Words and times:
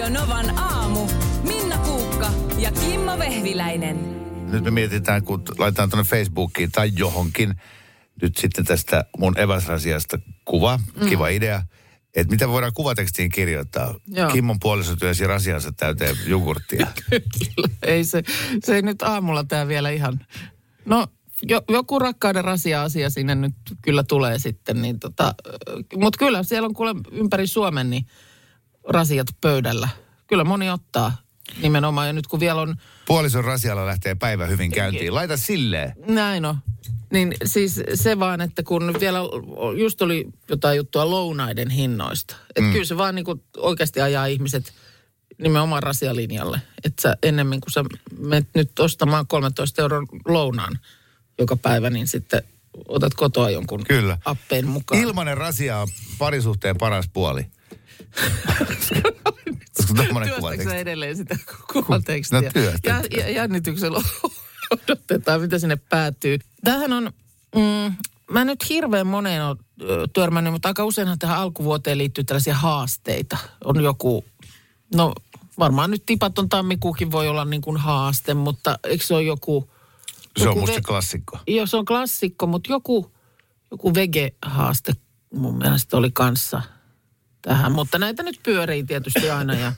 Radio 0.00 0.20
Novan 0.20 0.58
aamu. 0.58 1.06
Minna 1.42 1.78
Kuukka 1.78 2.30
ja 2.58 2.72
Kimmo 2.72 3.18
Vehviläinen. 3.18 3.96
Nyt 4.50 4.64
me 4.64 4.70
mietitään, 4.70 5.24
kun 5.24 5.42
laitetaan 5.58 5.90
tuonne 5.90 6.08
Facebookiin 6.08 6.72
tai 6.72 6.90
johonkin 6.96 7.54
nyt 8.22 8.36
sitten 8.36 8.64
tästä 8.64 9.04
mun 9.18 9.38
eväsrasiasta 9.38 10.18
kuva, 10.44 10.80
kiva 11.08 11.28
idea. 11.28 11.62
Että 12.16 12.30
mitä 12.30 12.48
voidaan 12.48 12.72
kuvatekstiin 12.74 13.30
kirjoittaa. 13.30 13.94
Joo. 14.06 14.30
Kimmon 14.30 14.60
puoliso 14.60 14.96
työnsi 14.96 15.26
rasiansa 15.26 15.72
täyteen 15.72 16.16
jogurttia. 16.26 16.86
Kyllä, 17.10 17.68
ei 17.82 18.04
se, 18.04 18.22
se 18.64 18.74
ei 18.74 18.82
nyt 18.82 19.02
aamulla 19.02 19.44
tämä 19.44 19.68
vielä 19.68 19.90
ihan... 19.90 20.20
No, 20.84 21.06
jo, 21.42 21.62
joku 21.68 21.98
rakkauden 21.98 22.44
rasia-asia 22.44 23.10
sinne 23.10 23.34
nyt 23.34 23.54
kyllä 23.82 24.02
tulee 24.02 24.38
sitten, 24.38 24.82
niin 24.82 25.00
tota, 25.00 25.34
mutta 25.96 26.18
kyllä 26.18 26.42
siellä 26.42 26.66
on 26.66 26.74
kuule 26.74 26.94
ympäri 27.12 27.46
Suomen 27.46 27.90
niin 27.90 28.06
rasiat 28.88 29.26
pöydällä. 29.40 29.88
Kyllä 30.26 30.44
moni 30.44 30.70
ottaa 30.70 31.16
nimenomaan, 31.62 32.06
ja 32.06 32.12
nyt 32.12 32.26
kun 32.26 32.40
vielä 32.40 32.60
on 32.60 32.76
Puolison 33.06 33.44
rasialla 33.44 33.86
lähtee 33.86 34.14
päivä 34.14 34.46
hyvin 34.46 34.70
käyntiin. 34.70 35.14
Laita 35.14 35.36
silleen. 35.36 35.92
näin 36.08 36.44
on, 36.44 36.58
niin 37.12 37.34
siis 37.44 37.80
se 37.94 38.18
vaan, 38.18 38.40
että 38.40 38.62
kun 38.62 38.94
vielä 39.00 39.18
just 39.78 40.02
oli 40.02 40.26
jotain 40.48 40.76
juttua 40.76 41.10
lounaiden 41.10 41.70
hinnoista. 41.70 42.36
Että 42.48 42.60
mm. 42.60 42.72
kyllä 42.72 42.84
se 42.84 42.96
vaan 42.96 43.14
niin 43.14 43.26
oikeasti 43.56 44.00
ajaa 44.00 44.26
ihmiset 44.26 44.72
nimenomaan 45.38 45.82
rasialinjalle. 45.82 46.62
Että 46.84 47.02
sä 47.02 47.16
ennemmin 47.22 47.60
kuin 47.60 47.72
sä 47.72 47.84
menet 48.18 48.48
nyt 48.54 48.78
ostamaan 48.78 49.26
13 49.26 49.82
euron 49.82 50.06
lounaan 50.28 50.78
joka 51.38 51.56
päivä, 51.56 51.90
niin 51.90 52.06
sitten 52.06 52.42
otat 52.88 53.14
kotoa 53.14 53.50
jonkun 53.50 53.84
Kyllä. 53.84 54.18
appeen 54.24 54.68
mukaan. 54.68 55.00
Ilmanen 55.00 55.36
rasia 55.36 55.78
on 55.78 55.88
parisuhteen 56.18 56.78
paras 56.78 57.08
puoli. 57.12 57.46
Työstätkö 60.24 60.74
edelleen 60.74 61.16
sitä 61.16 61.36
kuvatekstiä? 61.72 62.40
No 62.40 62.50
työstän. 62.52 63.04
ja, 63.10 63.20
ja, 63.20 63.30
jännityksellä 63.30 64.02
odotetaan, 64.70 65.40
mitä 65.40 65.58
sinne 65.58 65.76
päätyy. 65.76 66.38
Tämähän 66.64 66.92
on, 66.92 67.12
mm, 67.54 67.94
mä 68.30 68.44
nyt 68.44 68.68
hirveän 68.68 69.06
moneen 69.06 69.44
on 69.44 69.56
ö, 69.82 70.08
törmännyt, 70.12 70.52
mutta 70.52 70.68
aika 70.68 70.84
useinhan 70.84 71.18
tähän 71.18 71.38
alkuvuoteen 71.38 71.98
liittyy 71.98 72.24
tällaisia 72.24 72.54
haasteita. 72.54 73.36
On 73.64 73.82
joku, 73.82 74.24
no 74.94 75.14
varmaan 75.58 75.90
nyt 75.90 76.02
tipaton 76.06 76.48
tammikuukin 76.48 77.10
voi 77.10 77.28
olla 77.28 77.44
niin 77.44 77.62
kuin 77.62 77.76
haaste, 77.76 78.34
mutta 78.34 78.78
eikö 78.84 79.04
se 79.04 79.14
ole 79.14 79.22
joku... 79.22 79.70
Se 80.38 80.42
on 80.42 80.50
joku 80.50 80.60
musta 80.60 80.76
ve- 80.76 80.82
klassikko. 80.86 81.38
Joo, 81.46 81.66
se 81.66 81.76
on 81.76 81.84
klassikko, 81.84 82.46
mutta 82.46 82.72
joku, 82.72 83.12
joku 83.70 83.94
vege-haaste 83.94 84.92
mun 85.34 85.58
mielestä 85.58 85.96
oli 85.96 86.10
kanssa 86.10 86.62
tähän. 87.42 87.72
Mutta 87.72 87.98
näitä 87.98 88.22
nyt 88.22 88.40
pyörii 88.42 88.84
tietysti 88.84 89.30
aina 89.30 89.54
ja 89.54 89.72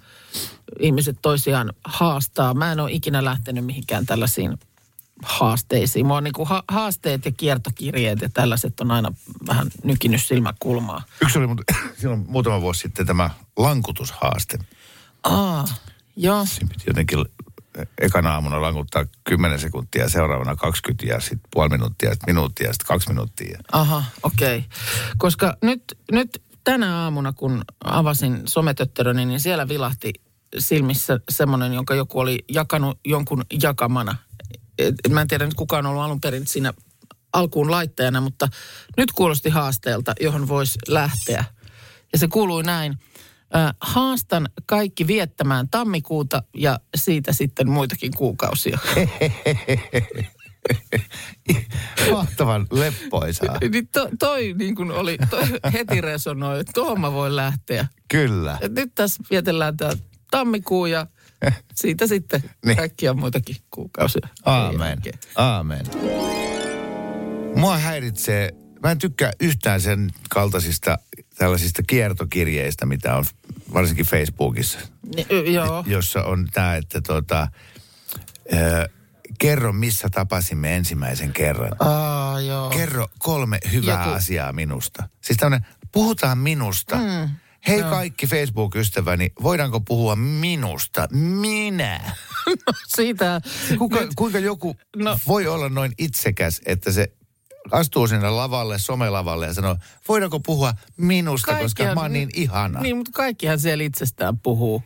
ihmiset 0.80 1.18
toisiaan 1.22 1.72
haastaa. 1.84 2.54
Mä 2.54 2.72
en 2.72 2.80
ole 2.80 2.92
ikinä 2.92 3.24
lähtenyt 3.24 3.64
mihinkään 3.64 4.06
tällaisiin 4.06 4.58
haasteisiin. 5.22 6.06
Mua 6.06 6.16
on 6.16 6.24
niin 6.24 6.34
kuin 6.34 6.48
ha- 6.48 6.64
haasteet 6.68 7.24
ja 7.24 7.32
kiertokirjeet 7.32 8.20
ja 8.20 8.28
tällaiset 8.34 8.80
on 8.80 8.90
aina 8.90 9.12
vähän 9.46 9.70
nykinyt 9.84 10.22
silmäkulmaa. 10.22 11.02
Yksi 11.22 11.38
oli 11.38 11.48
silloin 12.00 12.24
muutama 12.28 12.60
vuosi 12.60 12.80
sitten 12.80 13.06
tämä 13.06 13.30
lankutushaaste. 13.56 14.58
Aa, 15.24 15.64
joo. 16.16 16.46
Siinä 16.46 16.68
piti 16.68 16.84
jotenkin 16.86 17.18
ekana 17.98 18.34
aamuna 18.34 18.60
lankuttaa 18.60 19.04
10 19.24 19.58
sekuntia, 19.58 20.08
seuraavana 20.08 20.56
20 20.56 21.06
ja 21.06 21.20
sitten 21.20 21.50
puoli 21.50 21.68
minuuttia, 21.68 22.10
sitten 22.10 22.34
minuuttia 22.34 22.66
ja 22.66 22.72
sitten 22.72 22.86
kaksi 22.86 23.08
minuuttia. 23.08 23.58
Aha, 23.72 24.04
okei. 24.22 24.58
Okay. 24.58 24.68
Koska 25.18 25.56
nyt, 25.62 25.98
nyt 26.12 26.42
tänä 26.64 26.96
aamuna, 26.96 27.32
kun 27.32 27.64
avasin 27.84 28.42
sometötteröni, 28.48 29.24
niin 29.24 29.40
siellä 29.40 29.68
vilahti 29.68 30.12
silmissä 30.58 31.20
semmoinen, 31.30 31.72
jonka 31.72 31.94
joku 31.94 32.18
oli 32.18 32.44
jakanut 32.52 32.98
jonkun 33.04 33.44
jakamana. 33.62 34.16
Et, 34.78 34.94
mä 35.10 35.20
en 35.20 35.28
tiedä 35.28 35.44
nyt 35.44 35.54
kuka 35.54 35.78
on 35.78 35.86
ollut 35.86 36.02
alun 36.02 36.20
perin 36.20 36.46
siinä 36.46 36.74
alkuun 37.32 37.70
laittajana, 37.70 38.20
mutta 38.20 38.48
nyt 38.96 39.12
kuulosti 39.12 39.50
haasteelta, 39.50 40.12
johon 40.20 40.48
voisi 40.48 40.78
lähteä. 40.88 41.44
Ja 42.12 42.18
se 42.18 42.28
kuului 42.28 42.62
näin. 42.62 42.98
Haastan 43.80 44.48
kaikki 44.66 45.06
viettämään 45.06 45.68
tammikuuta 45.68 46.42
ja 46.56 46.80
siitä 46.96 47.32
sitten 47.32 47.70
muitakin 47.70 48.12
kuukausia. 48.16 48.78
Mahtavan 52.12 52.66
leppoisaa. 52.70 53.58
Niin 53.72 53.88
to, 53.88 54.08
toi 54.18 54.54
niin 54.58 54.74
kuin 54.74 54.90
oli, 54.90 55.18
toi 55.30 55.42
heti 55.72 56.00
resonoi, 56.00 56.60
että 56.60 56.72
tuohon 56.74 57.00
mä 57.00 57.12
voin 57.12 57.36
lähteä. 57.36 57.86
Kyllä. 58.08 58.58
Et 58.60 58.72
nyt 58.72 58.94
tässä 58.94 59.22
vietellään 59.30 59.76
tämä 59.76 59.92
tammikuu 60.30 60.86
ja 60.86 61.06
siitä 61.74 62.06
sitten 62.06 62.40
Niin. 62.40 62.50
niin. 62.66 62.76
kaikkia 62.76 63.14
muitakin 63.14 63.56
kuukausia. 63.70 64.28
Aamen. 64.44 64.98
Aamen. 65.36 65.86
Mua 67.56 67.78
häiritsee, 67.78 68.50
mä 68.82 68.90
en 68.90 68.98
tykkää 68.98 69.32
yhtään 69.40 69.80
sen 69.80 70.10
kaltaisista 70.30 70.98
tällaisista 71.38 71.82
kiertokirjeistä, 71.86 72.86
mitä 72.86 73.16
on 73.16 73.24
varsinkin 73.74 74.06
Facebookissa, 74.06 74.78
Ni, 75.16 75.26
y- 75.30 75.50
joo. 75.52 75.84
jossa 75.86 76.24
on 76.24 76.48
tämä, 76.52 76.76
että 76.76 77.00
tota, 77.00 77.48
ö, 78.52 78.88
kerro 79.42 79.72
missä 79.72 80.08
tapasimme 80.10 80.76
ensimmäisen 80.76 81.32
kerran. 81.32 81.72
Aa, 81.78 82.40
joo. 82.40 82.70
Kerro 82.70 83.08
kolme 83.18 83.58
hyvää 83.72 84.04
Joku- 84.04 84.16
asiaa 84.16 84.52
minusta. 84.52 85.08
Siis 85.20 85.36
tämmöinen, 85.36 85.66
puhutaan 85.92 86.38
minusta. 86.38 86.96
Mm, 86.96 87.28
Hei 87.68 87.78
joo. 87.78 87.90
kaikki 87.90 88.26
Facebook-ystäväni, 88.26 89.32
voidaanko 89.42 89.80
puhua 89.80 90.16
minusta? 90.16 91.08
Minä. 91.12 92.00
Siitä 92.96 93.40
Kuka, 93.78 94.00
nyt, 94.00 94.14
kuinka 94.16 94.38
joku 94.38 94.76
no. 94.96 95.10
No. 95.10 95.18
voi 95.26 95.46
olla 95.46 95.68
noin 95.68 95.92
itsekäs, 95.98 96.60
että 96.66 96.92
se 96.92 97.12
astuu 97.70 98.08
sinne 98.08 98.30
lavalle, 98.30 98.78
somelavalle 98.78 99.46
ja 99.46 99.54
sanoo, 99.54 99.76
voidaanko 100.08 100.40
puhua 100.40 100.74
minusta, 100.96 101.58
koska 101.58 101.94
mä 101.94 102.00
oon 102.00 102.12
niin 102.12 102.30
ihana. 102.34 102.80
Niin, 102.80 102.96
mutta 102.96 103.12
kaikkihan 103.14 103.58
siellä 103.58 103.84
itsestään 103.84 104.38
puhuu. 104.38 104.82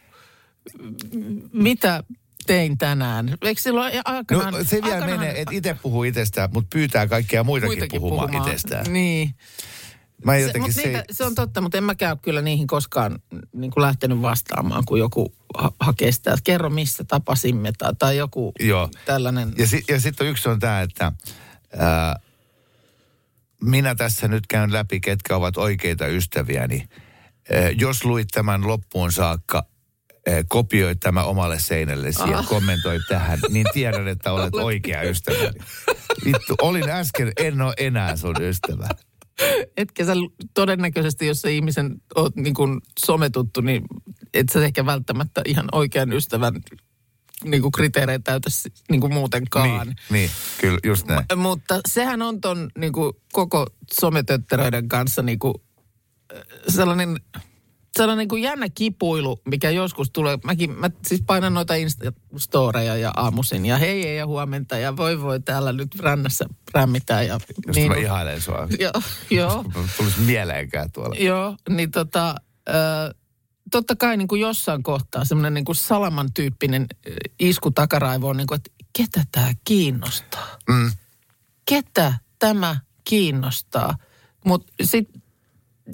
Mitä 1.53 2.05
tein 2.47 2.79
tänään? 2.79 3.34
Eikö 3.43 3.61
silloin 3.61 3.93
aikanaan... 4.05 4.55
No 4.55 4.65
se 4.65 4.83
vielä 4.83 4.95
aikanaan- 4.95 5.21
menee, 5.21 5.41
että 5.41 5.55
itse 5.55 5.77
puhuu 5.83 6.03
itsestään, 6.03 6.51
mutta 6.53 6.69
pyytää 6.73 7.07
kaikkia 7.07 7.45
muitakin, 7.45 7.71
muitakin 7.71 8.01
puhumaan, 8.01 8.34
itsestään. 8.34 8.93
Niin. 8.93 9.34
Mä 10.25 10.33
Se, 10.33 10.41
jotenkin 10.41 10.62
mut 10.62 10.75
se, 10.75 10.87
niitä, 10.87 11.05
se 11.11 11.25
on 11.25 11.34
totta, 11.34 11.61
mutta 11.61 11.79
en 11.79 11.84
mäkään 11.84 12.19
kyllä 12.19 12.43
niihin 12.43 12.67
koskaan 12.67 13.19
niin 13.53 13.71
kuin 13.71 13.83
lähtenyt 13.83 14.23
vastaamaan, 14.23 14.84
kun 14.87 14.99
joku 14.99 15.34
ha- 15.59 15.73
hakee 15.81 16.12
sitä, 16.12 16.31
että 16.31 16.43
kerro 16.45 16.71
missä 16.71 17.05
tapasimme 17.05 17.73
tai, 17.79 17.93
tai 17.99 18.17
joku 18.17 18.53
Joo. 18.61 18.89
tällainen. 19.05 19.53
Ja, 19.59 19.67
si, 19.67 19.84
ja 19.89 20.01
sitten 20.01 20.27
yksi 20.27 20.49
on 20.49 20.59
tämä, 20.59 20.81
että 20.81 21.13
ää, 21.78 22.17
minä 23.63 23.95
tässä 23.95 24.28
nyt 24.28 24.47
käyn 24.47 24.73
läpi, 24.73 25.01
ketkä 25.01 25.37
ovat 25.37 25.57
oikeita 25.57 26.07
ystäviäni. 26.07 26.89
Ää, 27.53 27.71
jos 27.71 28.05
luit 28.05 28.28
tämän 28.33 28.67
loppuun 28.67 29.13
saakka, 29.13 29.67
ää, 30.27 30.45
kopioit 30.49 31.01
tämä 31.01 31.25
omalle 31.25 31.59
seinällesi 31.59 32.31
ja 32.31 32.45
kommentoi 32.49 32.99
tähän, 33.09 33.39
niin 33.49 33.67
tiedän, 33.73 34.09
että 34.09 34.33
olet 34.33 34.55
oikea 34.55 35.03
ystäväni. 35.03 35.61
Vittu, 36.25 36.55
olin 36.63 36.89
äsken, 36.89 37.33
en 37.37 37.63
ole 37.63 37.75
enää 37.77 38.17
sun 38.17 38.43
ystävä. 38.43 38.89
Etkä 39.77 40.05
sä 40.05 40.13
todennäköisesti, 40.55 41.27
jos 41.27 41.41
sä 41.41 41.49
ihmisen 41.49 41.97
oot 42.15 42.37
niin 42.37 42.55
kuin 42.55 42.81
sometuttu, 43.07 43.61
niin 43.61 43.83
et 44.35 44.49
sä 44.53 44.65
ehkä 44.65 44.87
välttämättä 44.87 45.43
ihan 45.45 45.67
oikean 45.73 46.13
ystävän 46.13 46.55
niin 47.45 47.63
kuin 47.63 47.73
kriteereitä 47.73 48.23
täytä 48.23 48.51
niin 48.91 49.01
kuin 49.01 49.15
muutenkaan. 49.15 49.87
Niin, 49.87 49.97
niin, 50.11 50.31
kyllä, 50.61 50.79
just 50.85 51.07
näin. 51.07 51.25
Mutta 51.37 51.81
sehän 51.89 52.23
on 52.23 52.41
ton 52.41 52.71
niin 52.79 52.93
kuin 52.93 53.13
koko 53.33 53.67
sometötteröiden 54.01 54.89
kanssa 54.89 55.23
niin 55.23 55.39
kuin, 55.39 55.55
sellainen, 56.69 57.21
sellainen 57.97 58.19
niin 58.19 58.29
kuin 58.29 58.43
jännä 58.43 58.67
kipuilu, 58.75 59.41
mikä 59.49 59.71
joskus 59.71 60.10
tulee. 60.10 60.39
Mäkin, 60.45 60.71
mä 60.71 60.91
siis 61.07 61.22
painan 61.27 61.54
noita 61.54 61.75
Insta-storeja 61.75 62.97
ja 62.97 63.13
aamuisin 63.16 63.66
ja 63.66 63.78
hei 63.78 64.03
hei 64.03 64.16
ja 64.16 64.27
huomenta 64.27 64.78
ja 64.78 64.97
voi 64.97 65.21
voi 65.21 65.41
täällä 65.41 65.72
nyt 65.72 66.01
rännässä 66.01 66.45
rämmitään. 66.75 67.27
Ja, 67.27 67.41
Just 67.66 67.77
niin, 67.77 67.89
mä 67.89 67.97
ihailen 67.97 68.41
sua. 68.41 68.69
Joo, 68.78 69.03
joo. 69.31 69.65
Tulisi 69.97 70.21
mieleenkään 70.21 70.93
tuolla. 70.93 71.16
Joo, 71.19 71.57
niin 71.69 71.91
tota, 71.91 72.34
ö, 72.69 72.72
totta 73.71 73.97
kai 73.97 74.16
niin 74.16 74.28
kuin 74.28 74.41
jossain 74.41 74.83
kohtaa 74.83 75.25
semmoinen 75.25 75.54
niin 75.54 75.65
kuin 75.65 75.77
salaman 75.77 76.33
tyyppinen 76.33 76.87
isku 77.39 77.71
takaraivoon, 77.71 78.37
niin 78.37 78.47
kuin, 78.47 78.57
että 78.57 78.71
ketä 78.97 79.25
tämä 79.33 79.53
kiinnostaa? 79.65 80.59
Mm. 80.69 80.91
Ketä 81.69 82.15
tämä 82.39 82.77
kiinnostaa? 83.04 83.95
Mut 84.45 84.71
sit, 84.83 85.09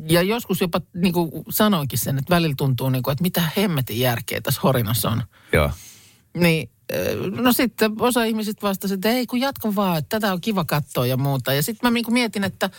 ja 0.08 0.22
joskus 0.22 0.60
jopa 0.60 0.80
niin 0.94 1.12
kuin 1.12 1.30
sanoinkin 1.50 1.98
sen, 1.98 2.18
että 2.18 2.34
välillä 2.34 2.54
tuntuu, 2.58 2.90
niin 2.90 3.02
kuin, 3.02 3.12
että 3.12 3.22
mitä 3.22 3.42
hemmetin 3.56 4.00
järkeä 4.00 4.40
tässä 4.40 4.60
horinassa 4.64 5.10
on. 5.10 5.22
Joo. 5.52 5.70
Niin, 6.36 6.70
no 7.30 7.52
sitten 7.52 7.92
osa 7.98 8.24
ihmisistä 8.24 8.66
vastasi, 8.66 8.94
että 8.94 9.10
ei 9.10 9.26
kun 9.26 9.40
jatka 9.40 9.74
vaan, 9.74 9.98
että 9.98 10.20
tätä 10.20 10.32
on 10.32 10.40
kiva 10.40 10.64
katsoa 10.64 11.06
ja 11.06 11.16
muuta. 11.16 11.52
Ja 11.52 11.62
sitten 11.62 11.90
mä 11.90 11.94
niinku 11.94 12.10
mietin, 12.10 12.44
että 12.44 12.70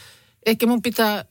ehkä 0.46 0.66
mun 0.66 0.82
pitää 0.82 1.26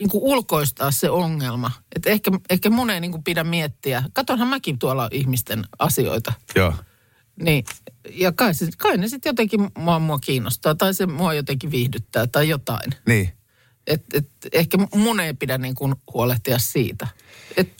niin 0.00 0.10
kuin 0.10 0.24
ulkoistaa 0.24 0.90
se 0.90 1.10
ongelma. 1.10 1.70
Että 1.96 2.10
ehkä, 2.10 2.30
ehkä 2.50 2.70
mun 2.70 2.90
ei 2.90 3.00
niin 3.00 3.10
kuin 3.10 3.24
pidä 3.24 3.44
miettiä. 3.44 4.04
Katonhan 4.12 4.48
mäkin 4.48 4.78
tuolla 4.78 5.08
ihmisten 5.12 5.64
asioita. 5.78 6.32
Joo. 6.56 6.74
Niin, 7.42 7.64
ja 8.10 8.32
kai, 8.32 8.54
se, 8.54 8.68
kai 8.78 8.96
ne 8.96 9.08
sitten 9.08 9.30
jotenkin 9.30 9.70
mua, 9.78 9.98
mua 9.98 10.18
kiinnostaa 10.18 10.74
tai 10.74 10.94
se 10.94 11.06
mua 11.06 11.34
jotenkin 11.34 11.70
viihdyttää 11.70 12.26
tai 12.26 12.48
jotain. 12.48 12.92
Niin. 13.06 13.32
Et, 13.90 14.04
et, 14.14 14.28
ehkä 14.52 14.78
mun 14.94 15.20
ei 15.20 15.34
pidä 15.34 15.58
niin 15.58 15.74
kuin 15.74 15.94
huolehtia 16.12 16.58
siitä. 16.58 17.06
Et, 17.56 17.72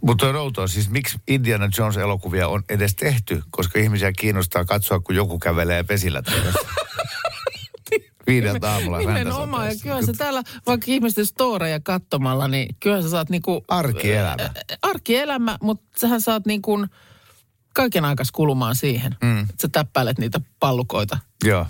Mutta 0.00 0.28
on 0.28 0.36
outoa, 0.36 0.66
siis 0.66 0.90
miksi 0.90 1.18
Indiana 1.28 1.68
Jones-elokuvia 1.78 2.48
on 2.48 2.62
edes 2.68 2.94
tehty, 2.94 3.42
koska 3.50 3.78
ihmisiä 3.78 4.12
kiinnostaa 4.12 4.64
katsoa, 4.64 5.00
kun 5.00 5.14
joku 5.14 5.38
kävelee 5.38 5.82
pesillä 5.82 6.22
takaisin. 6.22 6.52
Viideltä 8.26 8.72
aamulla 8.72 8.98
nimenomaan, 8.98 9.66
ja 9.66 9.74
kyllä 9.82 10.02
se 10.02 10.12
täällä 10.12 10.42
vaikka 10.66 10.86
ihmisten 10.88 11.26
storeja 11.26 11.80
katsomalla, 11.80 12.48
niin 12.48 12.76
kyllä 12.80 13.02
sä 13.02 13.10
saat 13.10 13.30
niinku... 13.30 13.64
Arkielämä. 13.68 14.50
Arkielämä, 14.82 15.58
mutta 15.62 16.00
sähän 16.00 16.20
saat 16.20 16.46
niinku 16.46 16.86
kaiken 17.74 18.04
aikas 18.04 18.32
kulumaan 18.32 18.76
siihen, 18.76 19.16
mm. 19.22 19.40
että 19.40 19.54
sä 19.62 19.68
täppäilet 19.72 20.18
niitä 20.18 20.40
pallukoita. 20.60 21.18
Joo. 21.44 21.66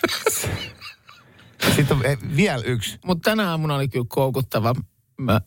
Sitten 1.76 1.96
on 1.96 2.06
eh, 2.06 2.18
vielä 2.36 2.62
yksi. 2.64 2.98
Mutta 3.04 3.30
tänä 3.30 3.50
aamuna 3.50 3.74
oli 3.74 3.88
kyllä 3.88 4.06
koukuttava. 4.08 4.74
Mä 5.18 5.40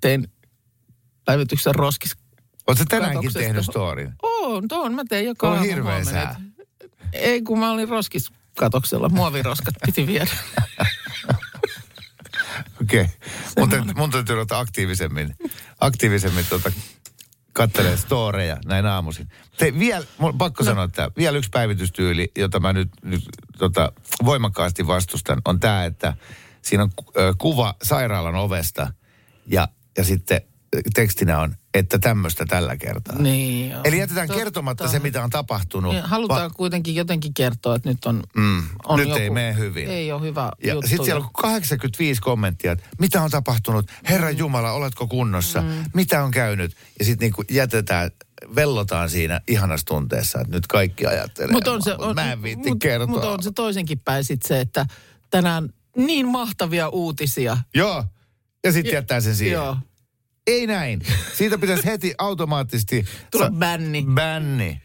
tein 0.00 0.28
päivityksen 1.24 1.74
roskis. 1.74 2.16
Oletko 2.66 2.84
tänäänkin 2.88 3.32
tehnyt 3.32 3.64
storin? 3.64 4.12
On, 4.22 4.68
tuon 4.68 4.94
mä 4.94 5.02
tein 5.08 5.26
joka 5.26 5.46
On 5.46 5.52
aamu 5.52 5.64
hirveä 5.64 5.82
huomenna. 5.82 6.10
sää. 6.10 6.40
Ei, 7.12 7.42
kun 7.42 7.58
mä 7.58 7.70
olin 7.70 7.88
roskiskatoksella. 7.88 9.08
Muoviroskat 9.08 9.74
piti 9.86 10.06
viedä. 10.06 10.30
Okei. 12.82 13.00
Okay. 13.00 13.06
Mutta 13.58 13.94
mun 13.94 14.10
täytyy 14.10 14.36
aktiivisemmin, 14.50 15.36
aktiivisemmin 15.80 16.44
tuota, 16.48 16.72
kattelee 17.52 17.96
storeja 17.96 18.56
näin 18.64 18.86
aamuisin. 18.86 19.28
Te, 19.58 19.78
vielä, 19.78 20.04
pakko 20.38 20.64
no. 20.64 20.70
sanoa, 20.70 20.84
että 20.84 21.10
vielä 21.16 21.38
yksi 21.38 21.50
päivitystyyli, 21.50 22.32
jota 22.38 22.60
mä 22.60 22.72
nyt, 22.72 22.88
nyt 23.02 23.24
tota, 23.58 23.92
voimakkaasti 24.24 24.86
vastustan, 24.86 25.42
on 25.44 25.60
tämä, 25.60 25.84
että 25.84 26.14
siinä 26.62 26.82
on 26.82 26.90
kuva 27.38 27.74
sairaalan 27.82 28.34
ovesta 28.34 28.92
ja, 29.46 29.68
ja 29.96 30.04
sitten 30.04 30.40
tekstinä 30.94 31.38
on, 31.40 31.54
että 31.74 31.98
tämmöistä 31.98 32.44
tällä 32.48 32.76
kertaa. 32.76 33.18
Niin 33.18 33.70
joo. 33.70 33.80
Eli 33.84 33.98
jätetään 33.98 34.28
Totta. 34.28 34.42
kertomatta 34.42 34.88
se, 34.88 34.98
mitä 34.98 35.24
on 35.24 35.30
tapahtunut. 35.30 35.94
Ja 35.94 36.02
halutaan 36.02 36.50
kuitenkin 36.54 36.94
jotenkin 36.94 37.34
kertoa, 37.34 37.74
että 37.76 37.88
nyt 37.88 38.04
on, 38.04 38.22
Mm, 38.36 38.62
on 38.88 38.98
nyt 38.98 39.08
joku, 39.08 39.20
ei 39.20 39.30
mene 39.30 39.56
hyvin. 39.56 39.88
Ei 39.88 40.12
ole 40.12 40.22
hyvä 40.22 40.50
Ja 40.64 40.74
juttu. 40.74 40.88
sitten 40.88 41.04
siellä 41.04 41.24
on 41.24 41.30
85 41.32 42.20
kommenttia, 42.20 42.72
että 42.72 42.84
mitä 42.98 43.22
on 43.22 43.30
tapahtunut? 43.30 43.90
Herra 44.08 44.30
Mm. 44.32 44.38
Jumala, 44.38 44.72
oletko 44.72 45.06
kunnossa? 45.06 45.60
Mm. 45.60 45.68
Mitä 45.94 46.24
on 46.24 46.30
käynyt? 46.30 46.76
Ja 46.98 47.04
sitten 47.04 47.26
niinku 47.26 47.44
jätetään, 47.50 48.10
vellotaan 48.54 49.10
siinä 49.10 49.40
ihanassa 49.48 49.86
tunteessa, 49.86 50.40
että 50.40 50.52
nyt 50.52 50.66
kaikki 50.66 51.06
ajattelee. 51.06 51.52
Mut 51.52 51.68
on 51.68 51.82
se, 51.82 51.90
Mut 51.90 52.00
on, 52.00 52.14
mä 52.14 52.32
en 52.32 52.42
viitti 52.42 52.68
mut, 52.68 52.78
kertoa. 52.80 53.06
Mutta 53.06 53.30
on 53.30 53.42
se 53.42 53.52
toisenkin 53.52 53.98
päin 53.98 54.24
sit 54.24 54.42
se, 54.42 54.60
että 54.60 54.86
tänään 55.30 55.68
niin 55.96 56.28
mahtavia 56.28 56.88
uutisia. 56.88 57.56
Joo. 57.74 58.04
Ja 58.64 58.72
sitten 58.72 58.92
jättää 58.92 59.20
sen 59.20 59.36
siihen. 59.36 59.52
Joo. 59.54 59.76
Ei 60.46 60.66
näin. 60.66 61.00
Siitä 61.34 61.58
pitäisi 61.58 61.86
heti 61.86 62.14
automaattisesti... 62.18 63.04
Tulla 63.30 63.44
sa- 63.46 63.52
bänni. 63.52 64.04
Bänni. 64.14 64.80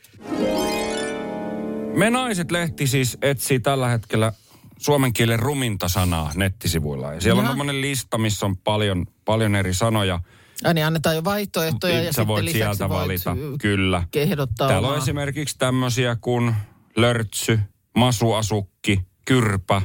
Me 1.98 2.10
naiset-lehti 2.10 2.88
siis 2.88 3.18
etsii 3.22 3.60
tällä 3.60 3.88
hetkellä 3.88 4.32
suomen 4.78 5.14
kielen 5.14 5.40
ruminta 5.40 5.88
sanaa 5.88 6.32
nettisivuilla. 6.36 7.14
Ja 7.14 7.22
siellä 7.22 7.40
Jaha. 7.42 7.50
on 7.52 7.58
tämmöinen 7.58 7.82
lista, 7.82 8.18
missä 8.18 8.46
on 8.46 8.58
paljon, 8.58 9.06
paljon 9.26 9.56
eri 9.56 9.74
sanoja. 9.74 10.20
Ai 10.64 10.74
niin, 10.74 10.86
annetaan 10.86 11.16
jo 11.16 11.24
vaihtoehtoja 11.24 11.94
ja 11.96 12.04
Sä 12.04 12.08
sitten 12.12 12.28
voit 12.28 12.44
lisäksi 12.44 12.60
sieltä 12.78 12.90
voit 12.90 13.02
valita, 13.02 13.36
kyllä. 13.62 14.04
kehdottaa 14.12 14.68
Täällä 14.68 14.88
on 14.88 14.94
omaa. 14.94 15.04
esimerkiksi 15.04 15.56
tämmöisiä 15.58 16.18
kuin 16.22 16.56
lörtsy, 16.96 17.60
masuasukki, 17.98 19.02
kyrpä, 19.26 19.82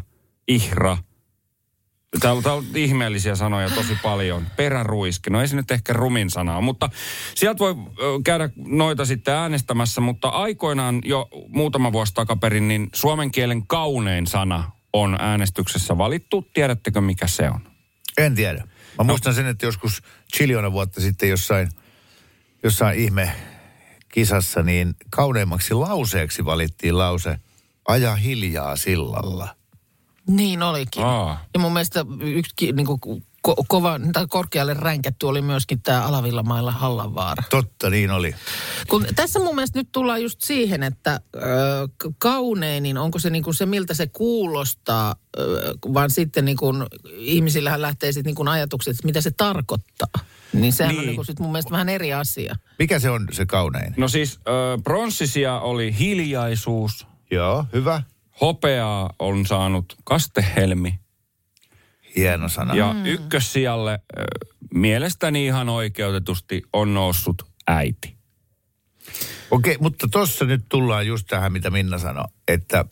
ihra. 0.49 0.99
Täällä, 2.21 2.43
täällä 2.43 2.59
on 2.59 2.67
ihmeellisiä 2.75 3.37
sanoja 3.37 3.71
tosi 3.71 3.99
paljon. 4.03 4.47
Peräruiske, 4.57 5.31
no 5.31 5.41
ei 5.41 5.49
se 5.49 5.57
nyt 5.57 5.71
ehkä 5.71 5.93
rumin 5.93 6.31
sanaa, 6.31 6.61
mutta 6.61 6.91
sieltä 7.35 7.59
voi 7.59 7.75
käydä 8.25 8.51
noita 8.57 9.05
sitten 9.05 9.35
äänestämässä, 9.35 10.01
mutta 10.01 10.29
aikoinaan 10.29 11.01
jo 11.05 11.29
muutama 11.49 11.93
vuosi 11.93 12.15
takaperin, 12.15 12.69
niin 12.69 12.89
suomen 12.95 13.31
kielen 13.31 13.67
kaunein 13.67 14.27
sana 14.27 14.71
on 14.93 15.17
äänestyksessä 15.21 15.99
valittu. 15.99 16.49
Tiedättekö 16.55 17.01
mikä 17.01 17.27
se 17.27 17.51
on? 17.51 17.61
En 18.19 18.35
tiedä. 18.35 18.65
Mä 18.99 19.05
muistan 19.05 19.35
sen, 19.35 19.47
että 19.47 19.67
joskus 19.67 20.03
chiliona 20.37 20.73
vuotta 20.73 21.01
sitten 21.01 21.29
jossain, 21.29 21.69
jossain 22.63 22.99
ihme 22.99 23.33
kisassa, 24.09 24.63
niin 24.63 24.95
kauneimmaksi 25.11 25.75
lauseeksi 25.75 26.45
valittiin 26.45 26.99
lause 26.99 27.37
aja 27.89 28.15
hiljaa 28.15 28.77
sillalla. 28.77 29.62
Niin 30.29 30.63
olikin. 30.63 31.05
Aa. 31.05 31.45
Ja 31.55 31.61
mun 31.61 31.73
mielestä 31.73 32.05
yksi 32.21 32.53
ki- 32.57 32.73
niinku 32.73 32.99
ko- 33.49 33.65
kova, 33.69 34.01
tai 34.13 34.27
korkealle 34.29 34.75
ränkätty 34.75 35.27
oli 35.27 35.43
myöskin 35.43 35.83
tämä 35.83 36.03
Alavillamailla 36.03 36.73
Hallanvaara. 36.73 37.43
Totta, 37.51 37.91
niin 37.91 38.11
oli. 38.11 38.35
Kun 38.89 39.07
tässä 39.17 39.39
mun 39.39 39.55
mielestä 39.55 39.79
nyt 39.79 39.89
tullaan 39.93 40.23
just 40.23 40.41
siihen, 40.41 40.83
että 40.83 41.21
ö, 41.37 41.41
kaunein, 42.19 42.83
niin 42.83 42.99
onko 42.99 43.19
se 43.19 43.31
niinku 43.31 43.53
se, 43.53 43.67
miltä 43.67 43.95
se 43.95 44.07
kuulostaa, 44.07 45.15
ö, 45.39 45.75
vaan 45.95 46.11
sitten 46.11 46.45
niinku, 46.45 46.73
ihmisillähän 47.17 47.83
lähtee 47.83 48.13
sitten 48.13 48.29
niinku 48.31 48.51
ajatukset, 48.51 48.91
että 48.97 49.07
mitä 49.07 49.21
se 49.21 49.31
tarkoittaa. 49.31 50.23
Niin 50.53 50.73
sehän 50.73 50.89
niin. 50.89 50.99
on 50.99 51.03
Niin. 51.03 51.09
niinku 51.09 51.25
sit 51.25 51.39
mun 51.41 51.53
mielestä 51.53 51.71
vähän 51.71 51.89
eri 51.89 52.13
asia. 52.13 52.57
Mikä 52.79 52.99
se 52.99 53.11
on 53.11 53.29
se 53.33 53.47
kaunein? 53.47 53.95
No 53.97 54.09
siis 54.09 54.41
ö, 54.49 54.51
pronssisia 54.85 55.61
oli 55.61 55.97
hiljaisuus, 55.99 57.07
Joo, 57.31 57.65
hyvä. 57.73 58.03
Hopeaa 58.43 59.11
on 59.19 59.47
saanut 59.47 59.97
kastehelmi, 60.05 60.99
Hieno 62.17 62.49
sana. 62.49 62.75
Ja 62.75 62.93
mm. 62.93 63.07
ykkössijalle 63.07 63.99
mielestäni 64.75 65.47
ihan 65.47 65.69
oikeutetusti 65.69 66.63
on 66.73 66.95
noussut 66.95 67.43
äiti. 67.67 68.17
Okei, 69.51 69.77
mutta 69.81 70.09
tuossa 70.13 70.45
nyt 70.45 70.65
tullaan 70.69 71.07
just 71.07 71.27
tähän, 71.31 71.53
mitä 71.53 71.71
Minna 71.71 71.99
sanoi, 71.99 72.25
että 72.49 72.85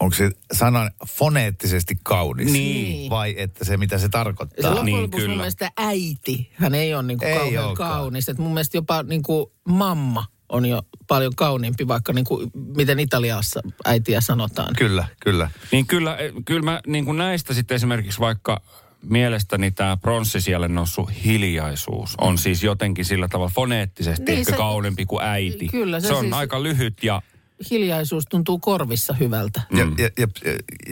onko 0.00 0.16
se 0.16 0.30
sana 0.52 0.90
foneettisesti 1.08 1.96
kaunis 2.02 2.52
Niin. 2.52 3.10
vai 3.10 3.34
että 3.38 3.64
se, 3.64 3.76
mitä 3.76 3.98
se 3.98 4.02
se 4.02 4.08
tarkoittaa. 4.08 4.70
loppujen 4.70 4.84
niin, 4.84 5.02
lopuksi 5.02 5.18
mun 5.20 5.24
kyllä. 5.26 5.36
mielestä 5.36 5.70
äiti, 5.76 6.50
hän 6.54 6.74
ei 6.74 6.94
ole 6.94 7.02
niinku 7.02 7.24
Ei 7.24 7.38
kauhean 7.38 7.66
olekaan. 7.66 7.90
kaunis. 7.92 8.28
Et 8.28 8.38
mun 8.38 8.54
mielestä 8.54 8.76
jopa 8.76 9.02
niinku 9.02 9.52
mamma 9.68 10.26
on 10.50 10.66
jo 10.66 10.82
paljon 11.08 11.32
kauniimpi, 11.36 11.88
vaikka 11.88 12.12
niinku, 12.12 12.50
miten 12.76 13.00
Italiassa 13.00 13.60
äitiä 13.84 14.20
sanotaan. 14.20 14.74
Kyllä, 14.78 15.04
kyllä. 15.20 15.50
Niin 15.72 15.86
kyllä, 15.86 16.16
e, 16.16 16.32
kyllä 16.44 16.62
mä 16.62 16.80
niin 16.86 17.04
kuin 17.04 17.18
näistä 17.18 17.54
sitten 17.54 17.74
esimerkiksi 17.74 18.20
vaikka 18.20 18.60
mielestäni 19.02 19.70
tämä 19.70 19.96
pronssisijalle 19.96 20.68
noussut 20.68 21.10
hiljaisuus 21.24 22.14
on 22.20 22.38
siis 22.38 22.62
jotenkin 22.62 23.04
sillä 23.04 23.28
tavalla 23.28 23.52
foneettisesti 23.54 24.24
Niin, 24.24 24.38
ehkä 24.38 24.50
se- 24.50 24.56
kauneempi 24.56 25.06
kuin 25.06 25.24
äiti. 25.24 25.68
Kyllä, 25.68 26.00
se 26.00 26.06
se 26.06 26.14
on 26.14 26.20
siis- 26.20 26.32
aika 26.34 26.62
lyhyt 26.62 27.02
ja 27.04 27.22
Hiljaisuus 27.70 28.24
tuntuu 28.26 28.58
korvissa 28.58 29.14
hyvältä. 29.14 29.60
Ja, 29.70 29.78
ja, 29.98 30.08
ja, 30.18 30.26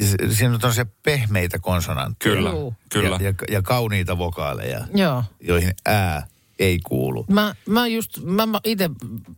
ja 0.00 0.06
se- 0.06 0.34
siinä 0.34 0.58
on 0.62 0.74
se 0.74 0.86
pehmeitä 1.02 1.58
konsonantteja. 1.58 2.34
kyllä, 2.34 2.50
Joo. 2.50 2.74
kyllä. 2.92 3.16
Ja, 3.20 3.22
ja, 3.28 3.34
ja 3.50 3.62
kauniita 3.62 4.18
vokaaleja, 4.18 4.80
Joo. 4.94 5.24
joihin 5.40 5.72
ää 5.86 6.26
ei 6.58 6.78
kuulu. 6.78 7.26
Mä, 7.30 7.54
mä 7.68 7.86
just, 7.86 8.18
mä, 8.24 8.46
mä 8.46 8.60
itse 8.64 8.90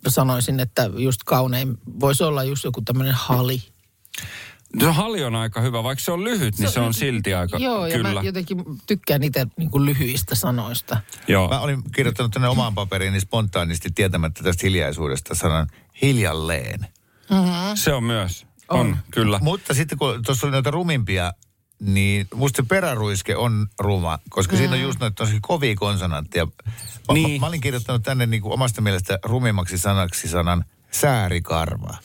sanoisin, 0.08 0.60
että 0.60 0.90
just 0.96 1.22
kaunein 1.24 1.78
voisi 2.00 2.24
olla 2.24 2.44
just 2.44 2.64
joku 2.64 2.82
tämmöinen 2.82 3.14
hali. 3.14 3.62
Se 4.80 4.86
hali 4.86 5.24
on 5.24 5.34
aika 5.34 5.60
hyvä, 5.60 5.82
vaikka 5.82 6.04
se 6.04 6.12
on 6.12 6.24
lyhyt, 6.24 6.58
niin 6.58 6.70
se 6.70 6.80
on 6.80 6.94
silti 6.94 7.34
aika, 7.34 7.58
Joo, 7.58 7.86
ja 7.86 7.96
kyllä. 7.96 8.12
mä 8.12 8.20
jotenkin 8.22 8.64
tykkään 8.86 9.22
itse 9.22 9.46
niin 9.56 9.70
kuin 9.70 9.86
lyhyistä 9.86 10.34
sanoista. 10.34 11.00
Joo. 11.28 11.48
Mä 11.48 11.60
olin 11.60 11.82
kirjoittanut 11.94 12.32
tänne 12.32 12.48
omaan 12.48 12.74
paperiin 12.74 13.12
niin 13.12 13.20
spontaanisti 13.20 13.90
tietämättä 13.94 14.42
tästä 14.42 14.66
hiljaisuudesta 14.66 15.34
sanan 15.34 15.66
hiljalleen. 16.02 16.86
Se 17.74 17.92
on 17.92 18.04
myös. 18.04 18.46
On, 18.68 18.80
on 18.80 18.96
kyllä. 19.10 19.38
Mutta 19.42 19.74
sitten 19.74 19.98
kun 19.98 20.22
tuossa 20.26 20.46
oli 20.46 20.52
noita 20.52 20.70
rumimpia, 20.70 21.32
niin 21.80 22.26
musta 22.34 22.62
se 22.62 22.68
peräruiske 22.68 23.36
on 23.36 23.66
ruma, 23.78 24.18
koska 24.30 24.52
mm. 24.52 24.58
siinä 24.58 24.72
on 24.72 24.80
just 24.80 25.00
noita 25.00 25.14
tosi 25.14 25.38
kovia 25.40 25.74
konsonantteja. 25.74 26.46
Mä, 26.46 27.14
niin. 27.14 27.40
Mä, 27.40 27.40
mä 27.40 27.46
olin 27.46 27.60
kirjoittanut 27.60 28.02
tänne 28.02 28.26
niin 28.26 28.42
kuin 28.42 28.52
omasta 28.52 28.80
mielestä 28.80 29.18
rumimmaksi 29.24 29.78
sanaksi 29.78 30.28
sanan 30.28 30.64
säärikarva. 30.90 31.96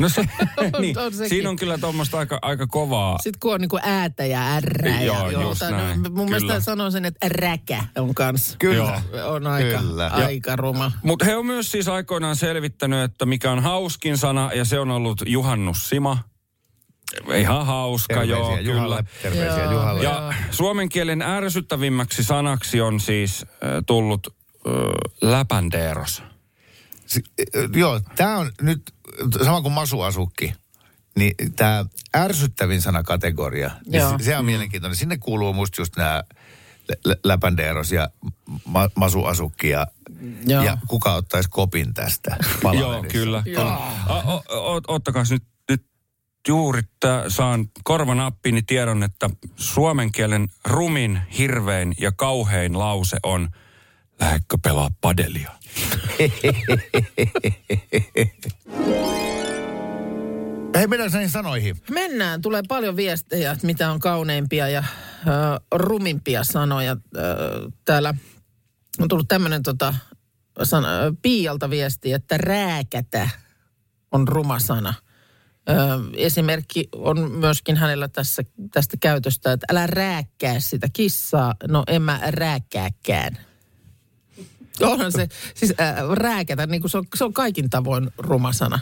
No 0.00 0.08
se, 0.08 0.22
niin, 0.80 0.98
On 0.98 1.12
siinä 1.28 1.50
on 1.50 1.56
kyllä 1.56 1.78
tuommoista 1.78 2.18
aika, 2.18 2.38
aika 2.42 2.66
kovaa. 2.66 3.18
Sitten 3.22 3.40
kun 3.40 3.54
on 3.54 3.60
niin 3.60 3.68
kuin 3.68 3.82
äätä 3.84 4.26
ja 4.26 4.54
ärrää. 4.54 5.02
Joo, 5.02 5.30
ja, 5.30 5.42
just 5.42 5.60
näin, 5.60 6.00
Mun 6.12 6.24
mielestä 6.24 6.46
kyllä. 6.46 6.60
sanon 6.60 6.92
sen, 6.92 7.04
että 7.04 7.28
räkä 7.28 7.84
on 7.96 8.14
kanssa. 8.14 8.56
Kyllä. 8.58 9.02
On 9.24 9.46
aika, 9.46 9.78
Kyllä. 9.78 10.06
aika 10.06 10.56
ruma. 10.56 10.92
Mutta 11.02 11.24
he 11.24 11.36
on 11.36 11.46
myös 11.46 11.70
siis 11.70 11.88
aikoinaan 11.88 12.36
selvittänyt, 12.36 13.04
että 13.04 13.26
mikä 13.26 13.50
on 13.50 13.62
hauskin 13.62 14.18
sana, 14.18 14.50
ja 14.54 14.64
se 14.64 14.78
on 14.78 14.90
ollut 14.90 15.22
juhannussima. 15.26 16.18
Ihan 17.38 17.66
hauska, 17.66 18.14
Terveisiä 18.14 18.60
joo, 18.60 18.74
Juhalle. 18.74 18.96
kyllä. 18.96 19.04
Terveisiä 19.22 19.62
Joo. 19.64 19.72
Juhalle. 19.72 20.02
Ja 20.02 20.34
suomen 20.50 20.88
kielen 20.88 21.22
ärsyttävimmäksi 21.22 22.24
sanaksi 22.24 22.80
on 22.80 23.00
siis 23.00 23.42
äh, 23.42 23.68
tullut 23.86 24.26
äh, 24.26 24.72
läpändeeros. 25.30 26.22
Si- 27.06 27.24
joo, 27.74 28.00
tämä 28.16 28.36
on 28.38 28.52
nyt 28.60 28.94
sama 29.44 29.62
kuin 29.62 29.72
masuasukki. 29.72 30.52
Niin 31.16 31.34
tämä 31.56 31.84
ärsyttävin 32.16 32.82
sanakategoria, 32.82 33.70
niin 33.86 34.00
Joo. 34.00 34.18
se, 34.18 34.24
se 34.24 34.36
on 34.38 34.44
mielenkiintoinen. 34.44 34.96
Sinne 34.96 35.18
kuuluu 35.18 35.52
musta 35.52 35.80
just 35.80 35.96
nämä 35.96 36.22
läpändeeros 37.24 37.92
ja 37.92 38.08
ma- 38.64 38.90
masuasukki 38.94 39.68
ja, 39.68 39.86
Joo. 40.46 40.62
ja 40.64 40.78
kuka 40.88 41.14
ottaisi 41.14 41.48
kopin 41.50 41.94
tästä 41.94 42.36
Joo, 42.78 43.04
kyllä. 43.12 43.42
A- 44.06 44.14
o- 44.34 44.44
o- 44.48 44.80
Ottakas 44.88 45.30
nyt, 45.30 45.42
nyt 45.42 45.59
juuri 46.48 46.82
tää, 47.00 47.28
saan 47.28 47.68
korvanappiini 47.84 48.62
tiedon, 48.62 49.02
että 49.02 49.30
suomen 49.56 50.12
kielen 50.12 50.48
rumin, 50.64 51.20
hirvein 51.38 51.94
ja 51.98 52.12
kauhein 52.12 52.78
lause 52.78 53.16
on 53.22 53.48
Lähekkö 54.20 54.58
pelaa 54.62 54.88
padelia? 55.00 55.50
Hei, 60.74 60.86
mennään 60.86 61.10
näihin 61.12 61.30
sanoihin. 61.30 61.76
Mennään, 61.90 62.42
tulee 62.42 62.62
paljon 62.68 62.96
viestejä, 62.96 63.52
että 63.52 63.66
mitä 63.66 63.90
on 63.90 64.00
kauneimpia 64.00 64.68
ja 64.68 64.78
äh, 64.78 64.86
rumimpia 65.72 66.44
sanoja. 66.44 66.92
Äh, 66.92 66.98
täällä 67.84 68.14
on 68.98 69.08
tullut 69.08 69.28
tämmöinen 69.28 69.62
tota, 69.62 69.94
sana, 70.62 70.88
Piialta 71.22 71.70
viesti, 71.70 72.12
että 72.12 72.38
rääkätä 72.38 73.28
on 74.12 74.28
ruma 74.28 74.58
sana. 74.58 74.94
Esimerkki 76.16 76.88
on 76.92 77.30
myöskin 77.30 77.76
hänellä 77.76 78.08
tässä, 78.08 78.42
tästä 78.70 78.96
käytöstä, 79.00 79.52
että 79.52 79.66
älä 79.70 79.86
rääkkää 79.86 80.60
sitä 80.60 80.88
kissaa. 80.92 81.54
No 81.68 81.84
en 81.86 82.02
mä 82.02 82.20
rääkkääkään. 82.22 83.38
Onhan 84.80 85.12
se, 85.12 85.28
siis 85.54 85.74
äh, 85.80 85.94
rääkätä, 86.12 86.66
niin 86.66 86.80
kuin 86.80 86.90
se, 86.90 86.98
on, 86.98 87.04
se 87.16 87.24
on 87.24 87.32
kaikin 87.32 87.70
tavoin 87.70 88.10
ruma 88.18 88.52
sana. 88.52 88.80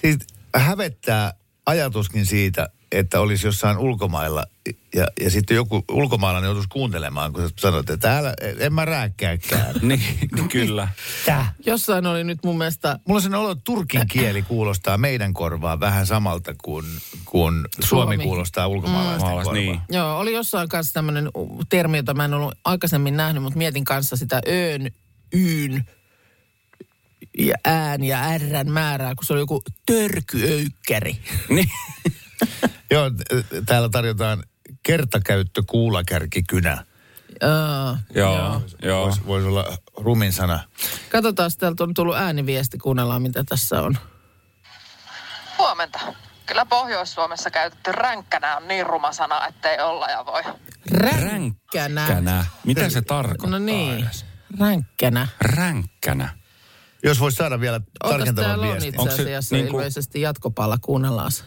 Siis 0.00 0.18
hävettää 0.54 1.34
ajatuskin 1.70 2.26
siitä, 2.26 2.68
että 2.92 3.20
olisi 3.20 3.46
jossain 3.46 3.78
ulkomailla 3.78 4.44
ja, 4.94 5.06
ja 5.20 5.30
sitten 5.30 5.54
joku 5.54 5.84
ulkomaalainen 5.90 6.46
joutuisi 6.48 6.68
kuuntelemaan, 6.68 7.32
kun 7.32 7.42
sä 7.42 7.54
sanot, 7.58 7.90
että 7.90 8.08
täällä 8.08 8.34
en 8.58 8.72
mä 8.72 8.84
rääkkääkään. 8.84 9.74
niin, 9.88 10.28
kyllä. 10.52 10.88
Tää. 11.26 11.52
Jossain 11.66 12.06
oli 12.06 12.24
nyt 12.24 12.38
mun 12.44 12.58
mielestä 12.58 12.98
Mulla 13.04 13.18
on 13.18 13.22
sen 13.22 13.34
olo, 13.34 13.50
että 13.50 13.64
turkin 13.64 14.06
kieli 14.08 14.42
kuulostaa 14.42 14.98
meidän 14.98 15.34
korvaan 15.34 15.80
vähän 15.80 16.06
samalta 16.06 16.54
kuin, 16.64 16.86
kuin 17.24 17.54
Suomi, 17.80 17.86
Suomi. 18.14 18.24
kuulostaa 18.24 18.66
ulkomaalaisten 18.66 19.30
Maalais- 19.30 19.44
korvaan. 19.44 19.64
niin. 19.66 19.80
Joo, 19.88 20.18
oli 20.18 20.32
jossain 20.32 20.68
kanssa 20.68 20.92
tämmöinen 20.94 21.28
termi, 21.68 21.96
jota 21.96 22.14
mä 22.14 22.24
en 22.24 22.34
ollut 22.34 22.54
aikaisemmin 22.64 23.16
nähnyt, 23.16 23.42
mutta 23.42 23.58
mietin 23.58 23.84
kanssa 23.84 24.16
sitä 24.16 24.40
öön, 24.48 24.90
yyn 25.34 25.84
ja 27.38 27.54
ään 27.64 28.04
ja 28.04 28.20
ärrän 28.22 28.70
määrää, 28.70 29.14
kun 29.14 29.24
se 29.24 29.32
oli 29.32 29.40
joku 29.40 29.62
törkyöykkäri. 29.86 31.20
Niin. 31.48 31.70
Joo, 32.90 33.10
täällä 33.66 33.88
tarjotaan 33.88 34.42
kertakäyttö 34.82 35.62
kuulakärkikynä. 35.66 36.84
Joo, 37.42 37.96
Joo, 38.14 38.62
joo. 38.82 39.04
Voisi 39.04 39.26
vois 39.26 39.44
olla 39.44 39.76
rumin 39.96 40.32
sana. 40.32 40.60
Katsotaan, 41.08 41.50
täältä 41.58 41.84
on 41.84 41.94
tullut 41.94 42.16
ääniviesti, 42.16 42.78
kuunnellaan 42.78 43.22
mitä 43.22 43.44
tässä 43.44 43.82
on. 43.82 43.98
Huomenta. 45.58 46.00
Kyllä 46.46 46.66
Pohjois-Suomessa 46.66 47.50
käytetty 47.50 47.92
ränkkänä 47.92 48.56
on 48.56 48.68
niin 48.68 48.86
ruma 48.86 49.12
sana, 49.12 49.46
ettei 49.46 49.80
olla 49.80 50.06
ja 50.08 50.26
voi. 50.26 50.42
Ränkkänä. 50.90 52.06
Ränkkänä. 52.06 52.44
Mitä 52.64 52.88
se 52.88 53.02
tarkoittaa 53.02 53.50
No 53.50 53.58
niin, 53.58 53.98
edes? 54.04 54.24
ränkkänä. 54.60 55.28
Ränkkänä. 55.40 56.39
Jos 57.02 57.20
voisi 57.20 57.36
saada 57.36 57.60
vielä 57.60 57.80
tarkentavan 57.98 58.34
täällä 58.48 58.64
on 58.66 58.70
viestin. 58.70 58.88
itse 58.88 59.00
Onko 59.00 59.14
se 59.16 59.22
asiassa 59.22 59.56
niinku- 59.56 59.76
ilmeisesti 59.76 60.20
jatkopalla, 60.20 60.78
kuunnellaan 60.78 61.32
se. 61.32 61.44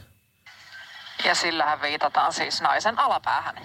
Ja 1.25 1.36
sillähän 1.36 1.81
viitataan 1.81 2.33
siis 2.33 2.62
naisen 2.62 3.00
alapäähän. 3.00 3.55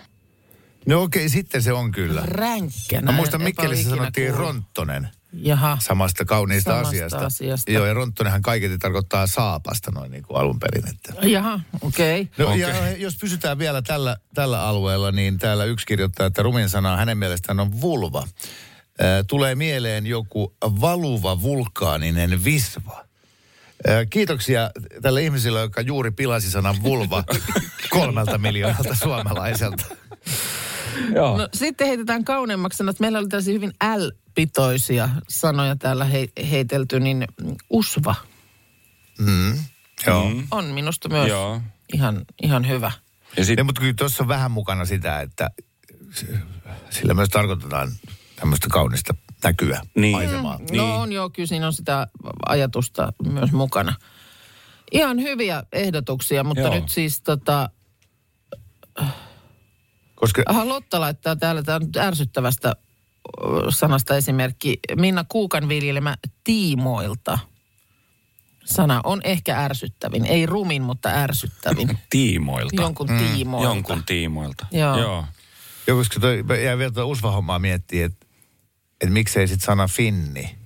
No 0.87 1.03
okei, 1.03 1.29
sitten 1.29 1.63
se 1.63 1.73
on 1.73 1.93
kyllä. 1.93 2.23
Ränkkänä. 2.25 3.03
Mä 3.03 3.13
muistan 3.13 3.43
Mikkelissä 3.43 3.91
sanottiin 3.91 4.33
kuullut. 4.33 4.55
Ronttonen 4.55 5.09
Jaha. 5.33 5.79
samasta 5.81 6.25
kauniista 6.25 6.71
Samasta 6.71 6.89
asiasta. 6.89 7.19
asiasta. 7.27 7.73
Joo, 7.73 7.87
ja 7.87 7.95
Ronttonenhan 7.95 8.43
kaiketi 8.43 8.79
tarkoittaa 8.79 9.27
saapasta 9.27 9.91
noin 9.91 10.11
niin 10.11 10.23
kuin 10.23 10.37
alun 10.41 10.59
perin. 10.61 10.89
Että. 10.89 11.27
Jaha, 11.27 11.61
okei. 11.81 12.21
Okay. 12.21 12.47
No, 12.47 12.53
Okei. 12.53 12.61
ja 12.61 12.97
jos 12.97 13.17
pysytään 13.21 13.59
vielä 13.59 13.83
tällä, 13.83 14.17
tällä 14.35 14.63
alueella, 14.63 15.13
niin 15.13 15.39
täällä 15.39 15.65
yksi 15.65 15.87
kirjoittaa, 15.87 16.27
että 16.27 16.43
rumin 16.43 16.69
sana 16.69 16.97
hänen 16.97 17.19
mielestään 17.19 17.61
on 17.61 17.81
vulva. 17.81 18.29
Tulee 19.27 19.55
mieleen 19.55 20.07
joku 20.07 20.55
valuva 20.63 21.43
vulkaaninen 21.43 22.45
visva. 22.45 23.05
Kiitoksia 24.11 24.71
tälle 25.03 25.23
ihmiselle, 25.23 25.61
joka 25.61 25.81
juuri 25.81 26.11
pilasi 26.11 26.51
sanan 26.51 26.83
vulva 26.83 27.25
kolmelta 27.91 28.39
miljoonalta 28.39 28.95
suomalaiselta. 28.95 29.85
Joo. 31.15 31.39
No 31.39 31.49
sitten 31.55 31.87
heitetään 31.87 32.25
kauneimmaksi 32.25 32.77
sanat. 32.77 33.01
Meillä 33.01 33.19
oli 33.19 33.29
tällaisia 33.29 33.55
hyvin 33.55 33.73
L-pitoisia 33.97 35.09
sanoja 35.29 35.77
täällä 35.77 36.05
he, 36.05 36.29
heitelty, 36.51 37.01
niin 37.01 37.27
usva 37.71 38.15
Mm, 39.19 39.59
joo. 40.07 40.31
Mm. 40.31 40.47
on 40.51 40.65
minusta 40.65 41.09
myös 41.09 41.29
Joo. 41.29 41.61
ihan, 41.95 42.25
ihan 42.43 42.69
hyvä. 42.69 42.93
Ja 43.37 43.45
sit, 43.45 43.59
Ja, 43.59 43.65
mutta 43.65 43.81
kyllä 43.81 43.95
tuossa 43.95 44.23
on 44.25 44.29
vähän 44.29 44.51
mukana 44.51 44.85
sitä, 44.85 45.21
että 45.21 45.51
sillä 46.91 47.15
myös 47.15 47.29
tarkoitetaan 47.29 47.93
tämmöistä 48.41 48.67
kaunista 48.71 49.15
näkyä, 49.45 49.81
Niin. 49.95 50.17
maisemaa. 50.17 50.59
Niin. 50.59 50.77
No 50.77 51.01
on 51.01 51.13
joo, 51.13 51.31
kyllä 51.31 51.47
siinä 51.47 51.67
on 51.67 51.73
sitä 51.73 52.07
ajatusta 52.49 53.13
myös 53.33 53.53
mukana. 53.53 53.95
Ihan 54.93 55.19
hyviä 55.23 55.63
ehdotuksia, 55.73 56.45
mutta 56.45 56.61
Joo. 56.63 56.75
nyt 56.75 56.89
siis 56.89 57.23
tota, 57.23 57.71
Koska 60.15 60.43
aha, 60.47 60.69
Lotta 60.69 61.01
laittaa 61.01 61.37
täällä, 61.37 61.63
tämä 61.63 61.77
on 61.77 61.89
ärsyttävästä 62.07 62.77
sanasta 63.69 64.17
esimerkki. 64.17 64.79
Minna 64.97 65.25
Kuukan 65.29 65.69
viljelemä 65.69 66.17
tiimoilta. 66.45 67.39
Sana 68.65 69.01
on 69.05 69.21
ehkä 69.25 69.59
ärsyttävin. 69.65 70.27
Ei 70.27 70.47
rumin, 70.47 70.83
mutta 70.83 71.09
ärsyttävin. 71.09 71.99
tiimoilta. 72.11 72.83
Jonkun 72.83 73.07
tiimoilta. 73.07 73.69
Jonkun 73.69 74.03
tiimoilta. 74.07 74.67
Joo. 74.73 74.99
Joo. 74.99 75.25
Ja 75.87 75.95
koska 75.95 76.21
toi, 76.21 76.43
mä 76.43 76.57
jäin 76.57 76.79
vielä 76.79 76.93
tuota 76.93 77.07
usvahommaa 77.07 77.59
miettiä, 77.59 78.07
että 78.07 78.27
et 79.01 79.11
miksei 79.11 79.49
sit 79.49 79.61
sana 79.61 79.89
finni. 79.89 80.57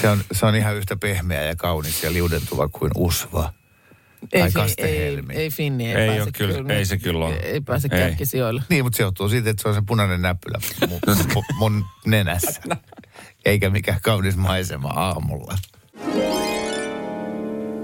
Se 0.00 0.08
on, 0.08 0.20
se 0.32 0.46
on 0.46 0.54
ihan 0.56 0.76
yhtä 0.76 0.96
pehmeä 0.96 1.42
ja 1.42 1.56
kaunis 1.56 2.02
ja 2.02 2.12
liudentuva 2.12 2.68
kuin 2.68 2.90
usva. 2.96 3.52
Ei, 4.32 4.40
Tai 4.40 4.50
fi- 4.50 4.58
ei, 4.58 4.62
kastehelmi. 4.66 5.34
ei 5.34 5.50
Finni, 5.50 5.92
ei, 5.92 5.96
Ei 5.96 6.06
pääse 6.08 6.22
oo 6.22 6.30
kyllä- 6.32 6.74
ei 6.74 6.84
se 6.86 6.98
kyllä 6.98 7.26
ole. 7.26 7.34
Ei, 7.34 7.50
ei 7.52 7.60
pääse 7.60 7.88
Ei. 7.92 7.98
kärkisijoille. 8.00 8.62
Niin, 8.68 8.84
mutta 8.84 8.96
se 8.96 9.02
johtuu 9.02 9.28
siitä, 9.28 9.50
että 9.50 9.62
se 9.62 9.68
on 9.68 9.74
se 9.74 9.82
punainen 9.86 10.22
näppylä 10.22 10.58
mun, 10.88 11.00
mun, 11.34 11.44
mun 11.58 11.84
nenässä. 12.06 12.60
Eikä 13.44 13.70
mikään 13.70 14.00
kaunis 14.02 14.36
maisema 14.36 14.88
aamulla. 14.88 15.58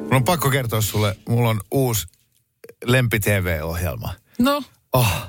Mun 0.03 0.15
on 0.15 0.25
pakko 0.25 0.51
kertoa 0.51 0.81
sulle, 0.81 1.17
mulla 1.29 1.51
on 1.51 1.61
uusi 1.71 2.07
lempi 2.85 3.21
TV-ohjelma. 3.21 4.15
No, 4.39 4.63
Oh, 4.93 5.27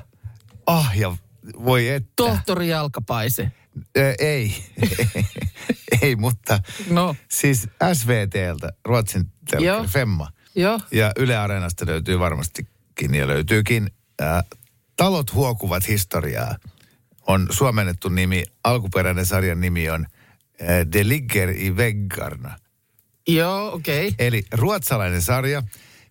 oh 0.66 0.86
ja 0.96 1.16
voi 1.64 1.88
että. 1.88 2.08
tohtori 2.16 2.68
Jalkapaise. 2.68 3.52
Ö, 3.96 4.14
ei, 4.18 4.64
ei, 6.02 6.16
mutta 6.16 6.60
No, 6.90 7.16
siis 7.30 7.68
SVTltä, 7.94 8.72
Ruotsin 8.84 9.26
telkkari, 9.50 9.88
Femma. 9.88 10.28
joo. 10.54 10.80
Ja 10.92 11.12
Yle 11.16 11.36
Areenasta 11.36 11.86
löytyy 11.86 12.18
varmastikin 12.18 13.14
ja 13.14 13.26
löytyykin 13.26 13.90
äh, 14.22 14.44
Talot 14.96 15.34
huokuvat 15.34 15.88
historiaa. 15.88 16.56
On 17.26 17.46
suomennettu 17.50 18.08
nimi, 18.08 18.44
alkuperäinen 18.64 19.26
sarjan 19.26 19.60
nimi 19.60 19.90
on 19.90 20.06
äh, 20.62 20.68
De 20.92 21.08
ligger 21.08 21.50
i 21.50 21.76
väggarna. 21.76 22.58
Joo, 23.28 23.72
okei. 23.72 24.08
Okay. 24.08 24.26
Eli 24.26 24.42
ruotsalainen 24.52 25.22
sarja, 25.22 25.62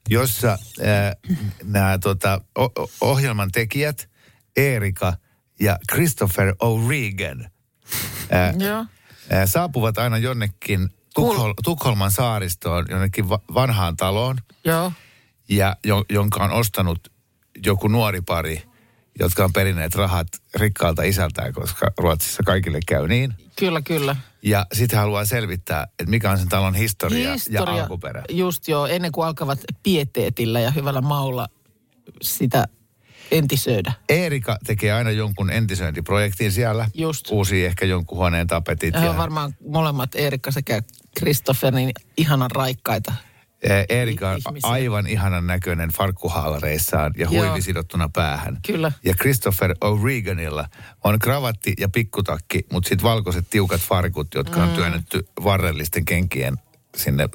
jossa 0.09 0.51
äh, 0.51 1.38
nämä 1.63 1.97
tota, 1.97 2.41
o- 2.59 2.89
ohjelman 3.01 3.51
tekijät, 3.51 4.09
Erika 4.57 5.13
ja 5.59 5.77
Christopher 5.91 6.53
O'Regan, 6.63 7.50
Joo. 8.60 8.79
äh, 8.79 9.46
saapuvat 9.46 9.98
aina 9.98 10.17
jonnekin 10.17 10.89
Tukhol- 11.20 11.53
Tukholman 11.63 12.12
saaristoon, 12.12 12.86
jonnekin 12.89 13.29
va- 13.29 13.39
vanhaan 13.53 13.98
taloon, 13.98 14.38
Joo. 14.63 14.91
ja 15.50 15.75
jo, 15.84 16.06
jonka 16.10 16.44
on 16.44 16.51
ostanut 16.51 17.12
joku 17.65 17.88
nuori 17.88 18.22
pari, 18.22 18.63
jotka 19.20 19.44
on 19.44 19.53
perineet 19.53 19.96
rahat 19.96 20.27
rikkaalta 20.56 21.03
isältään, 21.03 21.53
koska 21.53 21.91
Ruotsissa 21.98 22.44
kaikille 22.44 22.79
käy 22.88 23.08
niin. 23.08 23.34
Kyllä, 23.56 23.82
kyllä. 23.82 24.15
Ja 24.41 24.65
sitten 24.74 25.00
haluaa 25.00 25.25
selvittää, 25.25 25.84
että 25.84 26.06
mikä 26.10 26.32
on 26.32 26.38
sen 26.38 26.50
talon 26.50 26.75
historia, 26.75 27.36
ja 27.50 27.63
alkuperä. 27.63 28.24
Just 28.29 28.67
joo, 28.67 28.86
ennen 28.88 29.12
kuin 29.12 29.27
alkavat 29.27 29.60
pieteetillä 29.84 30.60
ja 30.60 30.72
hyvällä 30.72 31.01
maulla 31.01 31.48
sitä 32.22 32.67
entisöidä. 33.31 33.93
Erika 34.10 34.57
tekee 34.65 34.91
aina 34.93 35.12
jonkun 35.12 35.50
entisöintiprojektin 35.50 36.51
siellä. 36.51 36.89
Just. 36.93 37.31
Uusi 37.31 37.65
ehkä 37.65 37.86
jonkun 37.86 38.17
huoneen 38.17 38.48
tapetit. 38.48 38.93
Ja, 38.93 39.10
on 39.10 39.17
varmaan 39.17 39.55
molemmat 39.69 40.10
Erikka 40.15 40.51
sekä 40.51 40.81
Christopher 41.19 41.74
niin 41.74 41.91
ihanan 42.17 42.51
raikkaita. 42.51 43.13
eh, 43.63 43.86
Erika 43.89 44.29
on 44.29 44.38
ihmisiä. 44.48 44.69
aivan 44.69 45.07
ihanan 45.07 45.48
näköinen 45.48 45.89
farkkuhaalareissaan 45.89 47.13
ja 47.17 47.27
Joo. 47.31 47.46
huivi 47.46 47.62
sidottuna 47.62 48.10
päähän. 48.13 48.57
Kyllä. 48.67 48.91
Ja 49.05 49.13
Christopher 49.13 49.72
O'Reganilla 49.86 50.65
on 51.03 51.19
kravatti 51.19 51.74
ja 51.79 51.89
pikkutakki, 51.89 52.65
mutta 52.72 52.89
sitten 52.89 53.03
valkoiset 53.03 53.50
tiukat 53.50 53.81
farkut, 53.81 54.27
jotka 54.36 54.57
Mm. 54.60 54.63
on 54.69 54.75
työnnetty 54.75 55.27
varrellisten 55.43 56.05
kenkien 56.05 56.57
sinne 56.98 57.29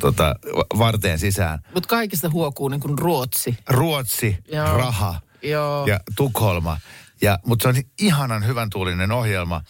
tota, 0.00 0.34
va- 0.56 0.78
varteen 0.78 1.18
sisään. 1.18 1.58
Mutta 1.74 1.88
kaikista 1.88 2.30
huokuu 2.30 2.68
niin 2.68 2.80
kuin 2.80 2.98
Ruotsi. 2.98 3.58
Ruotsi, 3.68 4.36
Joo. 4.52 4.76
raha 4.76 5.20
Joo. 5.42 5.86
ja 5.86 6.00
Tukholma. 6.16 6.76
Ja, 7.22 7.38
mutta 7.46 7.62
se 7.62 7.68
on 7.68 7.84
ihanan 8.00 8.46
hyvän 8.46 8.70
tuulinen 8.70 9.12
ohjelma. 9.12 9.60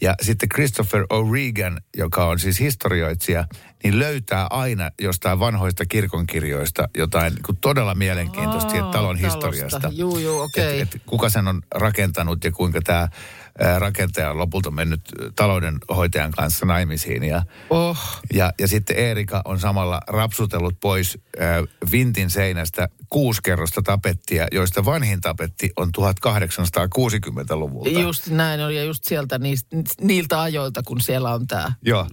Ja 0.00 0.14
sitten 0.22 0.48
Christopher 0.48 1.02
O'Regan, 1.02 1.80
joka 1.96 2.26
on 2.26 2.38
siis 2.38 2.60
historioitsija, 2.60 3.44
niin 3.84 3.98
löytää 3.98 4.46
aina 4.50 4.90
jostain 5.00 5.38
vanhoista 5.40 5.86
kirkonkirjoista 5.86 6.88
jotain 6.98 7.34
niin 7.34 7.42
kuin 7.42 7.58
todella 7.60 7.94
mielenkiintoista 7.94 8.84
Aa, 8.84 8.92
talon 8.92 9.18
talosta. 9.18 9.26
historiasta. 9.48 9.88
Juu, 9.92 10.18
juu, 10.18 10.40
okei. 10.40 10.80
Et, 10.80 10.94
et 10.94 11.02
kuka 11.06 11.28
sen 11.28 11.48
on 11.48 11.62
rakentanut 11.74 12.44
ja 12.44 12.52
kuinka 12.52 12.80
tämä 12.82 13.08
rakentaja 13.78 14.30
on 14.30 14.38
lopulta 14.38 14.70
mennyt 14.70 15.00
taloudenhoitajan 15.36 16.30
kanssa 16.30 16.66
naimisiin. 16.66 17.24
Ja, 17.24 17.42
Oh. 17.70 17.98
ja, 18.32 18.52
ja 18.58 18.68
sitten 18.68 18.96
Erika 18.96 19.42
on 19.44 19.60
samalla 19.60 20.00
rapsutellut 20.08 20.80
pois 20.80 21.18
äh, 21.40 21.46
vintin 21.92 22.30
seinästä 22.30 22.88
kuusi 23.10 23.40
kerrosta 23.42 23.82
tapettia, 23.82 24.46
joista 24.52 24.84
vanhin 24.84 25.20
tapetti 25.20 25.70
on 25.76 25.90
1860-luvulta. 25.98 28.00
Just 28.00 28.28
näin 28.28 28.60
on 28.60 28.74
ja 28.74 28.84
just 28.84 29.04
sieltä 29.04 29.38
niistä, 29.38 29.76
niiltä 30.00 30.42
ajoilta, 30.42 30.82
kun 30.82 31.00
siellä 31.00 31.34
on 31.34 31.46
tämä 31.46 31.72
Joo. 31.82 32.06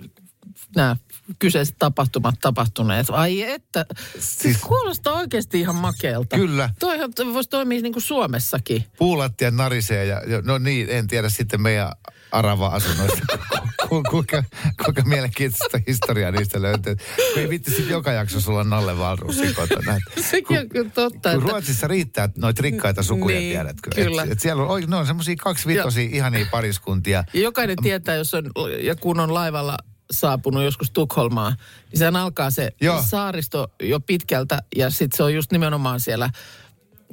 Nämä 0.76 0.96
kyseiset 1.40 1.76
tapahtumat 1.80 2.36
tapahtuneet. 2.42 3.08
Ai 3.10 3.42
että, 3.42 3.86
siis 4.20 4.58
kuulostaa 4.58 5.14
oikeasti 5.14 5.60
ihan 5.60 5.76
makeelta. 5.76 6.36
Kyllä. 6.36 6.70
Toihan 6.80 7.14
voisi 7.34 7.50
toimia 7.50 7.82
niin 7.82 7.94
kuin 7.94 8.04
Suomessakin. 8.04 8.86
Puulattiat 8.98 9.54
narisee 9.54 10.06
ja, 10.06 10.22
no 10.44 10.58
niin, 10.58 10.90
en 10.90 11.08
tiedä 11.08 11.30
sitten 11.30 11.62
meidän 11.62 11.92
Arava-asunnoista, 12.32 13.38
ku, 13.90 14.04
kuinka, 14.10 14.44
kuinka 14.86 15.02
mielenkiintoista 15.06 15.80
historiaa 15.88 16.32
niistä 16.32 16.62
löytyy. 16.62 16.96
Kun 16.96 17.42
ei 17.42 17.50
vitti 17.50 17.72
sitten 17.72 17.90
joka 17.90 18.12
jaksossa 18.12 18.52
olla 18.52 18.64
Nalle 18.64 18.98
Valrussin 18.98 19.56
kotona. 19.56 19.98
Sekin 20.32 20.60
on 20.60 20.70
kyllä 20.70 20.90
totta. 20.90 21.30
Kun 21.30 21.40
Että, 21.40 21.52
Ruotsissa 21.52 21.88
riittää 21.88 22.30
noita 22.38 22.62
rikkaita 22.62 23.04
sukuja, 23.04 23.40
Niin, 23.40 23.52
tiedätkö? 23.52 23.90
kyllä. 23.96 24.24
Et, 24.24 24.32
et 24.32 24.40
siellä 24.40 24.64
on, 24.64 24.94
on 24.94 25.08
semmoisia 25.08 25.36
kaksivitosia 25.36 26.10
ihania 26.12 26.46
pariskuntia. 26.52 27.24
jokainen 27.34 27.78
tietää, 27.84 28.16
jos 28.16 28.34
on, 28.34 28.52
ja 28.82 28.96
kun 28.96 29.20
on 29.20 29.34
laivalla 29.34 29.78
saapunut 30.12 30.64
joskus 30.64 30.92
Tukholmaan, 30.92 31.56
niin 31.92 32.00
sehän 32.00 32.16
alkaa 32.16 32.52
se 32.52 32.70
Joo. 32.82 33.02
saaristo 33.02 33.72
jo 33.84 34.00
pitkältä 34.00 34.62
ja 34.76 34.90
sitten 34.90 35.18
se 35.18 35.24
on 35.24 35.34
just 35.34 35.52
nimenomaan 35.52 36.00
siellä 36.00 36.30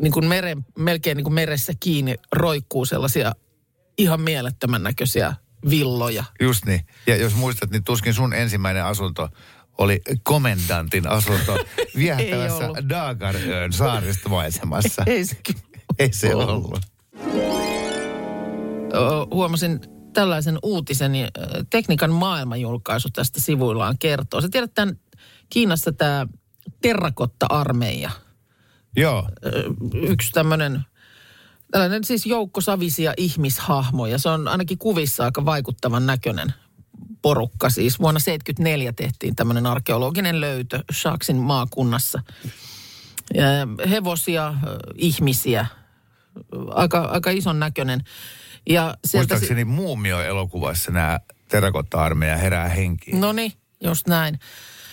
niin 0.00 0.12
kuin 0.12 0.26
meren, 0.26 0.66
melkein 0.78 1.16
niin 1.16 1.24
kuin 1.24 1.34
meressä 1.34 1.72
kiinni 1.80 2.14
roikkuu 2.32 2.84
sellaisia 2.84 3.32
ihan 3.98 4.20
mielettömän 4.20 4.82
näköisiä 4.82 5.34
villoja. 5.70 6.24
Just 6.40 6.64
niin. 6.64 6.80
Ja 7.06 7.16
jos 7.16 7.34
muistat, 7.34 7.70
niin 7.70 7.84
tuskin 7.84 8.14
sun 8.14 8.34
ensimmäinen 8.34 8.84
asunto 8.84 9.28
oli 9.78 10.00
komendantin 10.22 11.08
asunto 11.08 11.58
viehättävässä 11.96 12.64
ollut. 12.64 12.88
Dagarön 12.88 13.72
saaristomaisemassa. 13.72 15.02
Ei 15.06 15.24
se 15.24 15.36
Ei 15.98 16.12
se 16.12 16.34
ollut. 16.34 16.48
ollut. 16.48 16.80
Huomasin 19.30 19.80
tällaisen 20.20 20.58
uutisen, 20.62 21.12
niin, 21.12 21.28
tekniikan 21.70 22.10
maailmanjulkaisu 22.10 23.08
tästä 23.10 23.40
sivuillaan 23.40 23.98
kertoo. 23.98 24.40
Sä 24.40 24.48
tiedät 24.48 24.74
tämän 24.74 24.96
Kiinassa 25.50 25.92
tämä 25.92 26.26
terrakotta-armeija. 26.82 28.10
Joo. 28.96 29.28
Yksi 29.94 30.32
tämmöinen, 30.32 30.80
tällainen 31.70 32.04
siis 32.04 32.26
joukko 32.26 32.60
savisia 32.60 33.14
ihmishahmoja. 33.16 34.18
Se 34.18 34.28
on 34.28 34.48
ainakin 34.48 34.78
kuvissa 34.78 35.24
aika 35.24 35.44
vaikuttavan 35.44 36.06
näköinen 36.06 36.54
porukka. 37.22 37.70
Siis 37.70 37.98
vuonna 37.98 38.20
1974 38.20 38.92
tehtiin 38.92 39.36
tämmöinen 39.36 39.66
arkeologinen 39.66 40.40
löytö 40.40 40.84
Shaxin 40.92 41.36
maakunnassa. 41.36 42.22
Hevosia, 43.90 44.54
ihmisiä, 44.94 45.66
aika, 46.70 47.00
aika 47.00 47.30
ison 47.30 47.60
näköinen. 47.60 48.04
Ja 48.68 48.82
sieltä, 48.82 49.04
si- 49.06 49.16
Muistaakseni 49.16 49.64
Muumio-elokuvassa 49.64 50.90
nämä 50.92 51.20
terakotta-armeija 51.48 52.36
herää 52.36 52.68
henkiin. 52.68 53.20
No 53.20 53.32
niin, 53.32 53.52
just 53.84 54.06
näin. 54.08 54.38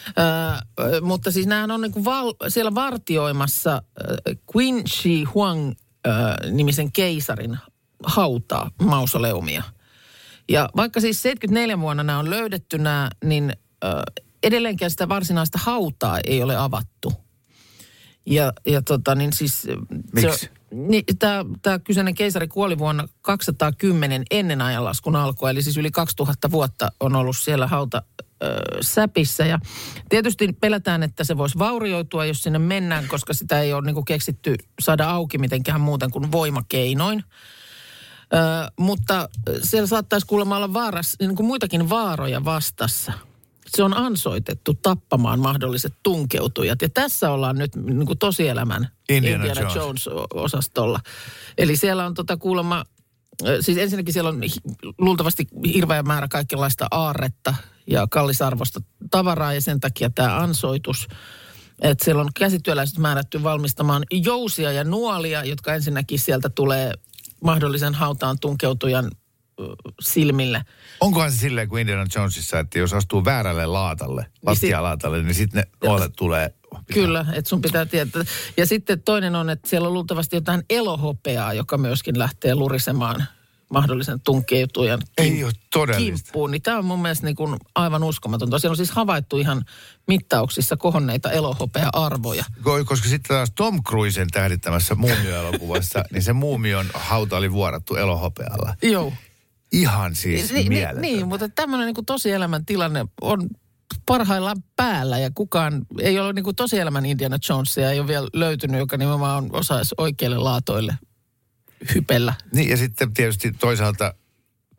Ö, 0.07 1.01
mutta 1.01 1.31
siis 1.31 1.47
nämähän 1.47 1.71
on 1.71 1.81
niinku 1.81 2.05
val, 2.05 2.33
siellä 2.47 2.75
vartioimassa 2.75 3.81
ö, 4.01 4.35
Qin 4.57 4.83
Shi 4.87 5.23
Huang 5.23 5.71
ö, 6.07 6.11
nimisen 6.51 6.91
keisarin 6.91 7.57
hautaa, 8.03 8.71
mausoleumia. 8.83 9.63
Ja 10.49 10.69
vaikka 10.75 11.01
siis 11.01 11.21
74 11.21 11.79
vuonna 11.79 12.03
nämä 12.03 12.19
on 12.19 12.29
löydetty 12.29 12.77
nämä, 12.77 13.09
niin 13.23 13.53
ö, 13.83 13.87
edelleenkään 14.43 14.91
sitä 14.91 15.09
varsinaista 15.09 15.59
hautaa 15.61 16.19
ei 16.27 16.43
ole 16.43 16.55
avattu. 16.57 17.13
Ja, 18.25 18.53
ja 18.65 18.81
tota 18.81 19.15
niin 19.15 19.33
siis... 19.33 19.67
Miksi? 20.13 20.37
Se, 20.39 20.49
niin, 20.71 21.03
tämä, 21.61 21.79
kyseinen 21.83 22.15
keisari 22.15 22.47
kuoli 22.47 22.77
vuonna 22.77 23.07
210 23.21 24.23
ennen 24.31 24.61
ajanlaskun 24.61 25.15
alkua, 25.15 25.49
eli 25.49 25.61
siis 25.61 25.77
yli 25.77 25.91
2000 25.91 26.51
vuotta 26.51 26.91
on 26.99 27.15
ollut 27.15 27.37
siellä 27.37 27.67
hauta 27.67 28.01
säpissä. 28.81 29.45
Ja 29.45 29.59
tietysti 30.09 30.53
pelätään, 30.61 31.03
että 31.03 31.23
se 31.23 31.37
voisi 31.37 31.59
vaurioitua, 31.59 32.25
jos 32.25 32.43
sinne 32.43 32.59
mennään, 32.59 33.07
koska 33.07 33.33
sitä 33.33 33.61
ei 33.61 33.73
ole 33.73 33.85
niin 33.85 34.05
keksitty 34.05 34.55
saada 34.79 35.09
auki 35.09 35.37
mitenkään 35.37 35.81
muuten 35.81 36.11
kuin 36.11 36.31
voimakeinoin. 36.31 37.23
Ö, 38.33 38.71
mutta 38.79 39.29
siellä 39.63 39.87
saattaisi 39.87 40.27
kuulemma 40.27 40.57
olla 40.57 40.73
vaaras, 40.73 41.15
niin 41.19 41.35
kuin 41.35 41.47
muitakin 41.47 41.89
vaaroja 41.89 42.45
vastassa. 42.45 43.13
Se 43.67 43.83
on 43.83 43.97
ansoitettu 43.97 44.73
tappamaan 44.73 45.39
mahdolliset 45.39 45.93
tunkeutujat. 46.03 46.81
Ja 46.81 46.89
tässä 46.89 47.31
ollaan 47.31 47.57
nyt 47.57 47.75
niin 47.75 48.05
kuin 48.05 48.19
tosielämän 48.19 48.87
Indiana 49.09 49.45
Indiana 49.45 49.61
Jones. 49.61 49.75
Jones-osastolla. 49.75 50.99
Eli 51.57 51.75
siellä 51.75 52.05
on 52.05 52.13
tota 52.13 52.37
kuulemma, 52.37 52.85
siis 53.61 53.77
ensinnäkin 53.77 54.13
siellä 54.13 54.29
on 54.29 54.41
luultavasti 54.97 55.47
hirveä 55.73 56.03
määrä 56.03 56.27
kaikenlaista 56.27 56.87
aarretta 56.91 57.55
ja 57.87 58.07
kallisarvosta 58.11 58.81
tavaraa 59.11 59.53
ja 59.53 59.61
sen 59.61 59.79
takia 59.79 60.09
tämä 60.09 60.37
ansoitus. 60.37 61.07
Että 61.81 62.05
siellä 62.05 62.21
on 62.21 62.29
käsityöläiset 62.35 62.97
määrätty 62.97 63.43
valmistamaan 63.43 64.03
jousia 64.11 64.71
ja 64.71 64.83
nuolia, 64.83 65.43
jotka 65.43 65.73
ensinnäkin 65.73 66.19
sieltä 66.19 66.49
tulee 66.49 66.93
mahdollisen 67.43 67.93
hautaan 67.93 68.39
tunkeutujan 68.39 69.11
silmille. 70.01 70.65
Onkohan 70.99 71.31
se 71.31 71.37
silleen 71.37 71.69
kuin 71.69 71.81
Indiana 71.81 72.05
Jonesissa, 72.15 72.59
että 72.59 72.79
jos 72.79 72.93
astuu 72.93 73.25
väärälle 73.25 73.65
laatalle, 73.65 74.25
lattialaatalle, 74.45 75.23
niin 75.23 75.35
sitten 75.35 75.63
ne 75.81 75.87
nuolet 75.87 76.13
tulee. 76.17 76.53
Kyllä, 76.93 77.25
että 77.33 77.49
sun 77.49 77.61
pitää 77.61 77.85
tietää. 77.85 78.23
Ja 78.57 78.65
sitten 78.65 79.01
toinen 79.01 79.35
on, 79.35 79.49
että 79.49 79.69
siellä 79.69 79.87
on 79.87 79.93
luultavasti 79.93 80.35
jotain 80.35 80.63
elohopeaa, 80.69 81.53
joka 81.53 81.77
myöskin 81.77 82.19
lähtee 82.19 82.55
lurisemaan 82.55 83.25
mahdollisen 83.69 84.19
tunkeutujan 84.21 85.01
Ei 85.17 85.43
ole 85.43 85.51
todellista. 85.73 86.23
kimppuun. 86.23 86.51
Niin 86.51 86.61
tämä 86.61 86.77
on 86.77 86.85
mun 86.85 87.01
mielestä 87.01 87.25
niin 87.25 87.35
kuin 87.35 87.57
aivan 87.75 88.03
uskomatonta. 88.03 88.59
Siellä 88.59 88.71
on 88.73 88.77
siis 88.77 88.91
havaittu 88.91 89.37
ihan 89.37 89.65
mittauksissa 90.07 90.77
kohonneita 90.77 91.31
elohopea-arvoja. 91.31 92.45
Ko- 92.59 92.85
Koska 92.85 93.09
sitten 93.09 93.35
taas 93.37 93.51
Tom 93.55 93.83
Cruisen 93.83 94.27
tähdittämässä 94.31 94.95
muumio-elokuvassa, 94.95 96.03
niin 96.13 96.23
se 96.23 96.33
muumion 96.33 96.85
hauta 96.93 97.37
oli 97.37 97.51
vuorattu 97.51 97.95
elohopealla. 97.95 98.75
Joo. 98.81 99.13
Ihan 99.71 100.15
siis 100.15 100.51
Ni- 100.51 100.63
ni- 100.63 100.69
mieletöntä. 100.69 101.01
niin, 101.01 101.27
mutta 101.27 101.49
tämmöinen 101.49 101.93
niin 101.93 102.05
tosielämän 102.05 102.65
tilanne 102.65 103.05
on 103.21 103.49
parhaillaan 104.05 104.63
päällä 104.75 105.17
ja 105.19 105.31
kukaan, 105.35 105.85
ei 105.99 106.19
ole 106.19 106.33
niin 106.33 106.43
kuin 106.43 106.55
tosielämän 106.55 107.05
Indiana 107.05 107.37
Jonesia, 107.49 107.91
ei 107.91 107.99
ole 107.99 108.07
vielä 108.07 108.27
löytynyt, 108.33 108.79
joka 108.79 108.97
nimenomaan 108.97 109.49
osaisi 109.51 109.95
oikeille 109.97 110.37
laatoille 110.37 110.97
hypellä. 111.95 112.33
Niin, 112.53 112.69
ja 112.69 112.77
sitten 112.77 113.13
tietysti 113.13 113.51
toisaalta 113.51 114.13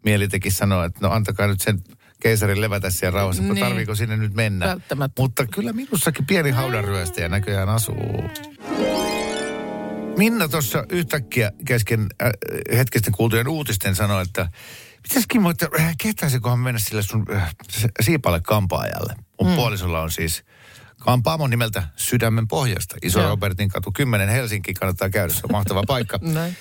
mieli 0.05 0.29
teki 0.29 0.51
sanoa, 0.51 0.85
että 0.85 0.99
no 1.03 1.11
antakaa 1.13 1.47
nyt 1.47 1.61
sen 1.61 1.83
keisarin 2.21 2.61
levätä 2.61 2.91
siellä 2.91 3.17
rauhassa, 3.17 3.43
niin. 3.43 3.55
Niin. 3.55 3.65
tarviiko 3.67 3.95
sinne 3.95 4.17
nyt 4.17 4.35
mennä. 4.35 4.67
Välttämättä. 4.67 5.23
Mutta 5.23 5.47
kyllä 5.47 5.73
minussakin 5.73 6.27
pieni 6.27 6.51
haudanryöstäjä 6.51 7.29
näköjään 7.29 7.69
asuu. 7.69 8.23
Minna 10.19 10.49
tuossa 10.49 10.85
yhtäkkiä 10.89 11.53
kesken 11.65 12.07
äh, 12.23 12.31
hetkisten 12.77 13.13
kuultujen 13.13 13.49
uutisten 13.49 13.95
sanoi, 13.95 14.23
että 14.23 14.49
mitäs 15.09 15.25
Kimmo, 15.29 15.51
että 15.51 15.69
äh, 15.81 15.95
kehtäisikohan 16.03 16.59
mennä 16.59 16.79
sille 16.79 17.03
sun 17.03 17.27
äh, 17.33 17.55
siipalle 18.01 18.41
kampaajalle? 18.41 19.15
Mun 19.41 19.51
mm. 19.51 19.57
puolisolla 19.57 20.03
on 20.03 20.11
siis 20.11 20.45
kampaamon 20.99 21.51
nimeltä 21.51 21.83
Sydämen 21.97 22.49
pohjasta. 22.49 22.97
Iso 23.03 23.21
Joo. 23.21 23.29
Robertin 23.29 23.69
katu 23.69 23.93
10 23.93 24.29
Helsinki 24.29 24.75
kannattaa 24.75 25.11
käydä, 25.11 25.35
se 25.35 25.41
on 25.45 25.53
mahtava 25.53 25.83
paikka. 25.87 26.19
Näin. 26.35 26.57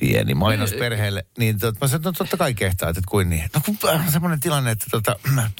Pieni 0.00 0.34
mainos 0.34 0.72
perheelle. 0.72 1.26
Niin 1.38 1.58
tot, 1.58 1.80
mä 1.80 1.88
sanoin, 1.88 2.04
no 2.04 2.12
totta 2.12 2.36
kai 2.36 2.54
kehtaat, 2.54 2.96
että 2.96 3.10
kuin 3.10 3.30
niin. 3.30 3.50
No 3.54 3.60
kun 3.64 3.78
äh, 3.88 4.06
on 4.06 4.12
semmoinen 4.12 4.40
tilanne, 4.40 4.70
että 4.70 4.86
tota, 4.90 5.16
mä, 5.34 5.50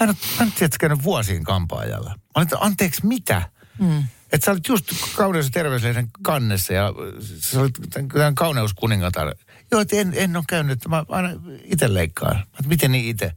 en 0.00 0.08
ole, 0.08 0.16
mä 0.38 0.44
en 0.44 0.52
tiedä, 0.52 0.76
käynyt 0.80 1.02
vuosiin 1.02 1.44
kampaajalla. 1.44 2.10
Mä 2.10 2.16
olin, 2.34 2.46
että 2.46 2.58
anteeksi, 2.60 3.06
mitä? 3.06 3.42
Mm. 3.78 4.04
Että 4.32 4.44
sä 4.44 4.50
olit 4.50 4.68
just 4.68 4.86
kauneus- 5.16 5.50
terveyslehden 5.50 6.08
kannessa 6.22 6.72
ja 6.72 6.92
sä 7.38 7.60
olit 7.60 7.74
tämän, 7.90 8.34
kauneuskuningatar. 8.34 9.34
Joo, 9.72 9.80
että 9.80 9.96
en, 9.96 10.12
en 10.16 10.36
ole 10.36 10.44
käynyt, 10.48 10.72
että 10.72 10.88
mä 10.88 11.04
aina 11.08 11.28
itse 11.64 11.94
leikkaan. 11.94 12.36
Mä, 12.36 12.68
miten 12.68 12.92
niin 12.92 13.04
itse? 13.04 13.32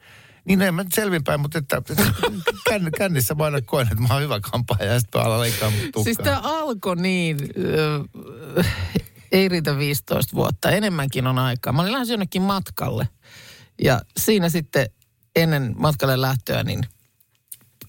Niin 0.46 0.62
en 0.62 0.76
mä 0.76 0.84
nyt 0.84 0.94
selvinpäin, 0.94 1.40
mutta 1.40 1.58
että, 1.58 1.78
että 1.78 1.96
känn, 2.70 2.90
kännissä 2.98 3.36
mä 3.36 3.44
aina 3.44 3.62
koen, 3.62 3.88
että 3.88 4.02
mä 4.02 4.14
oon 4.14 4.24
hyvä 4.24 4.40
kampaaja 4.40 4.94
ja 4.94 5.00
sitten 5.00 5.22
mä 5.22 5.28
alan 5.28 5.40
leikkaa 5.40 5.70
mun 5.70 5.80
tukkaa. 5.80 6.04
Siis 6.04 6.18
tämä 6.18 6.40
alkoi 6.44 6.96
niin, 6.96 7.38
äh, 8.60 8.68
ei 9.32 9.50
riitä 9.50 9.78
15 9.78 10.36
vuotta, 10.36 10.72
enemmänkin 10.72 11.28
on 11.28 11.40
aikaa. 11.40 11.74
Mä 11.74 11.82
olin 11.82 11.94
lähes 11.94 12.10
jonnekin 12.10 12.42
matkalle 12.42 13.08
ja 13.84 14.02
siinä 14.18 14.50
sitten 14.50 14.90
ennen 15.36 15.74
matkalle 15.78 16.22
lähtöä 16.22 16.64
niin 16.64 16.84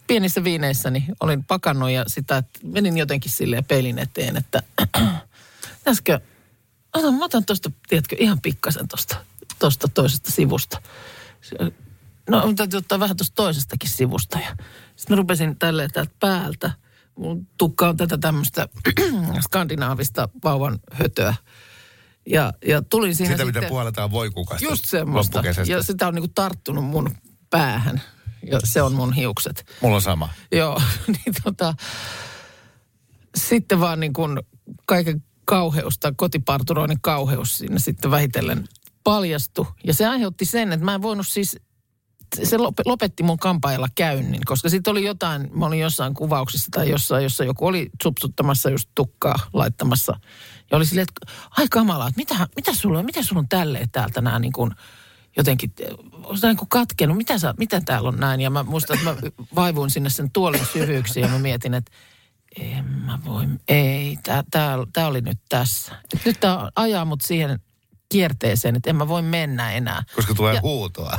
pienissä 0.06 0.44
viineissäni 0.44 1.04
olin 1.20 1.44
pakannut 1.44 1.90
ja 1.90 2.04
sitä, 2.06 2.36
että 2.36 2.60
menin 2.62 2.98
jotenkin 2.98 3.32
silleen 3.32 3.64
peilin 3.64 3.98
eteen, 3.98 4.36
että 4.36 4.62
pitäisikö, 5.78 6.20
otan, 6.94 7.14
mä 7.14 7.24
otan 7.24 7.44
tuosta, 7.44 7.70
tiedätkö, 7.88 8.16
ihan 8.18 8.40
pikkasen 8.40 8.88
tuosta 8.88 9.16
tosta 9.58 9.88
toisesta 9.88 10.30
sivusta. 10.32 10.82
No, 12.28 12.46
mun 12.46 12.56
täytyy 12.56 12.78
ottaa 12.78 13.00
vähän 13.00 13.16
tuosta 13.16 13.34
toisestakin 13.34 13.90
sivusta. 13.90 14.38
Ja 14.38 14.56
sitten 14.96 15.16
mä 15.16 15.16
rupesin 15.16 15.58
tälleen 15.58 15.90
täältä 15.92 16.14
päältä. 16.20 16.72
Mun 17.18 17.46
tukka 17.58 17.88
on 17.88 17.96
tätä 17.96 18.18
tämmöistä 18.18 18.68
skandinaavista 19.46 20.28
vauvan 20.44 20.78
hötöä. 20.92 21.34
Ja, 22.26 22.52
ja 22.66 22.82
tulin 22.82 23.16
siinä 23.16 23.32
Sitä, 23.32 23.44
sitten... 23.44 23.62
mitä 23.62 23.68
puoletaan 23.68 24.10
voikukasta 24.10 24.64
Just 24.64 24.84
semmoista. 24.84 25.42
Ja 25.66 25.82
sitä 25.82 26.08
on 26.08 26.14
niinku 26.14 26.32
tarttunut 26.34 26.84
mun 26.84 27.10
päähän. 27.50 28.02
Ja 28.50 28.60
se 28.64 28.82
on 28.82 28.92
mun 28.92 29.12
hiukset. 29.12 29.66
Mulla 29.82 29.96
on 29.96 30.02
sama. 30.02 30.28
Joo, 30.52 30.82
niin 31.06 31.34
tota, 31.44 31.74
sitten 33.36 33.80
vaan 33.80 34.00
niin 34.00 34.12
kuin 34.12 34.40
kaiken 34.86 35.22
kauheus 35.44 35.98
tai 35.98 36.12
kotiparturoinnin 36.16 37.00
kauheus 37.00 37.58
siinä 37.58 37.78
sitten 37.78 38.10
vähitellen 38.10 38.68
paljastui. 39.04 39.66
Ja 39.84 39.94
se 39.94 40.06
aiheutti 40.06 40.44
sen, 40.44 40.72
että 40.72 40.84
mä 40.84 40.94
en 40.94 41.02
voinut 41.02 41.26
siis, 41.28 41.56
se 42.42 42.56
lop- 42.56 42.82
lopetti 42.84 43.22
mun 43.22 43.38
kampaajalla 43.38 43.88
käynnin, 43.94 44.40
koska 44.44 44.68
sitten 44.68 44.90
oli 44.90 45.04
jotain, 45.04 45.50
mä 45.52 45.66
olin 45.66 45.80
jossain 45.80 46.14
kuvauksissa 46.14 46.68
tai 46.70 46.90
jossain, 46.90 47.22
jossa 47.22 47.44
joku 47.44 47.66
oli 47.66 47.90
supsuttamassa 48.02 48.70
just 48.70 48.88
tukkaa 48.94 49.38
laittamassa. 49.52 50.20
Ja 50.70 50.76
oli 50.76 50.86
silleen, 50.86 51.06
että 51.08 51.34
ai 51.58 51.66
kamalaa, 51.70 52.08
että 52.08 52.18
mitä, 52.20 52.48
mitä 52.56 52.74
sulla 52.74 52.98
on, 52.98 53.04
mitä 53.04 53.22
sulla 53.22 53.40
on 53.40 53.48
tälleen 53.48 53.90
täältä 53.90 54.20
nämä 54.20 54.38
niin 54.38 54.52
kuin, 54.52 54.70
jotenkin, 55.36 55.72
on 56.24 56.36
niin 56.42 56.56
katkenut, 56.68 57.16
mitä, 57.16 57.38
sä, 57.38 57.54
mitä 57.58 57.80
täällä 57.80 58.08
on 58.08 58.16
näin? 58.16 58.40
Ja 58.40 58.50
mä 58.50 58.62
muistan, 58.62 58.98
että 58.98 59.10
mä 59.10 59.30
vaivuin 59.54 59.90
sinne 59.90 60.10
sen 60.10 60.30
tuolin 60.30 60.66
syvyyksiin 60.72 61.22
ja 61.22 61.28
mä 61.28 61.38
mietin, 61.38 61.74
että 61.74 61.92
en 62.60 62.84
mä 62.84 63.18
voi, 63.24 63.44
ei, 63.68 64.18
tää, 64.22 64.44
tää, 64.50 64.76
tää 64.92 65.06
oli 65.06 65.20
nyt 65.20 65.38
tässä. 65.48 65.92
Nyt 66.24 66.40
tää 66.40 66.70
ajaa 66.76 67.04
mut 67.04 67.20
siihen 67.20 67.60
kierteeseen, 68.18 68.76
että 68.76 68.90
en 68.90 68.96
mä 68.96 69.08
voi 69.08 69.22
mennä 69.22 69.72
enää. 69.72 70.02
Koska 70.16 70.34
tulee 70.34 70.54
Ja- 70.54 70.60
huutoa. 70.60 71.18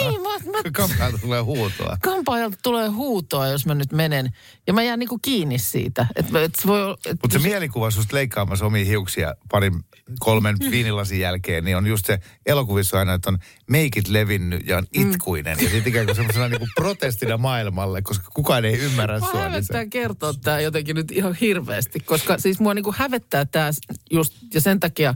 Niin, 0.00 0.22
mä, 0.22 0.28
mä 0.52 0.58
Kampaajalta 0.72 1.18
tulee 1.18 1.40
huutoa. 1.40 1.96
kampaajalta 2.02 2.56
tulee 2.62 2.88
huutoa, 2.88 3.48
jos 3.48 3.66
mä 3.66 3.74
nyt 3.74 3.92
menen. 3.92 4.30
Ja 4.66 4.72
mä 4.72 4.82
jään 4.82 4.98
niinku 4.98 5.18
kiinni 5.22 5.58
siitä. 5.58 6.06
Et 6.16 6.26
se 6.62 6.68
voi, 6.68 6.96
et, 7.06 7.18
Mutta 7.22 7.38
se 7.38 7.48
mielikuva 7.48 7.90
susta 7.90 8.16
leikkaamassa 8.16 8.66
omia 8.66 8.84
hiuksia 8.84 9.34
parin, 9.50 9.72
kolmen 10.20 10.56
viinilasin 10.70 11.20
jälkeen, 11.20 11.64
niin 11.64 11.76
on 11.76 11.86
just 11.86 12.06
se 12.06 12.18
elokuvissa 12.46 12.98
aina, 12.98 13.14
että 13.14 13.30
on 13.30 13.38
meikit 13.70 14.08
levinnyt 14.08 14.66
ja 14.66 14.76
on 14.78 14.86
Mm. 14.96 15.10
itkuinen. 15.12 15.56
Ja 15.60 15.70
sitten 15.70 15.86
ikään 15.88 16.06
kuin 16.06 16.16
semmoisena 16.16 16.48
niin 16.48 16.58
kuin 16.58 16.70
protestina 16.74 17.36
maailmalle, 17.36 18.02
koska 18.02 18.28
kukaan 18.34 18.64
ei 18.64 18.78
ymmärrä 18.78 19.18
sua. 19.20 19.32
Niin 19.32 19.42
hävettää 19.42 19.82
se, 19.82 19.88
kertoa 19.88 20.34
tämä 20.34 20.60
jotenkin 20.60 20.96
nyt 20.96 21.10
ihan 21.10 21.34
hirveästi, 21.34 22.00
koska 22.00 22.38
siis 22.38 22.60
mua 22.60 22.74
niinku 22.74 22.94
hävettää 22.96 23.44
tämä 23.44 23.70
just, 24.10 24.34
ja 24.54 24.60
sen 24.60 24.80
takia 24.80 25.14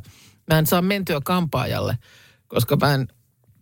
mä 0.53 0.59
en 0.59 0.67
saa 0.67 0.83
mentyä 0.83 1.21
kampaajalle, 1.25 1.99
koska 2.49 2.77
mä 2.77 2.95
en 2.95 3.09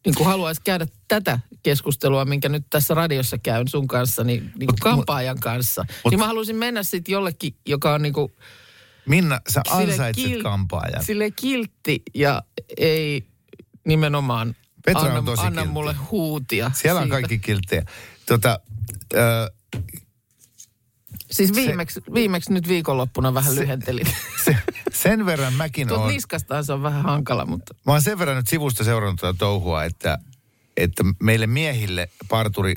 niinku 0.06 0.24
haluaisi 0.24 0.60
käydä 0.64 0.86
tätä 1.08 1.38
keskustelua, 1.62 2.24
minkä 2.24 2.48
nyt 2.48 2.66
tässä 2.70 2.94
radiossa 2.94 3.38
käyn 3.38 3.68
sun 3.68 3.86
kanssa, 3.88 4.24
niin 4.24 4.52
niinku 4.58 4.72
Mut- 4.74 4.80
kampaajan 4.80 5.40
kanssa. 5.40 5.84
mut- 6.04 6.10
niin 6.10 6.18
mä 6.20 6.26
haluaisin 6.26 6.56
mennä 6.56 6.82
sitten 6.82 7.12
jollekin, 7.12 7.54
joka 7.66 7.94
on 7.94 8.02
niinku 8.02 8.32
Minna, 9.06 9.40
sä 9.48 9.62
ansaitset 9.70 10.24
kil- 10.26 10.42
kampaajan. 10.42 11.04
sille 11.04 11.30
kiltti 11.30 12.02
ja 12.14 12.42
ei 12.76 13.26
nimenomaan 13.86 14.56
Petra 14.84 15.00
on 15.02 15.06
anna, 15.08 15.22
tosi 15.22 15.42
anna 15.42 15.62
kiltti. 15.62 15.72
mulle 15.72 15.94
huutia. 16.10 16.70
Siellä 16.74 16.98
on 17.00 17.04
siitä. 17.04 17.14
kaikki 17.14 17.38
kilttejä. 17.38 17.82
Tota, 18.26 18.60
ö, 19.14 19.18
Siis 21.32 21.54
viimeksi, 21.54 22.00
viimeksi 22.14 22.52
nyt 22.52 22.68
viikonloppuna 22.68 23.34
vähän 23.34 23.56
lyhentelin. 23.56 24.06
se, 24.44 24.56
sen 24.92 25.26
verran 25.26 25.54
mäkin 25.54 25.88
Tuot 25.88 26.00
olen... 26.00 26.14
niskastaan 26.14 26.64
se 26.64 26.72
on 26.72 26.82
vähän 26.82 27.02
hankala, 27.02 27.46
mutta... 27.46 27.74
Mä 27.86 27.92
oon 27.92 28.02
sen 28.02 28.18
verran 28.18 28.36
nyt 28.36 28.48
sivusta 28.48 28.84
seurannut 28.84 29.20
tätä 29.20 29.38
touhua, 29.38 29.84
että, 29.84 30.18
että 30.76 31.04
meille 31.20 31.46
miehille 31.46 32.08
parturi 32.28 32.74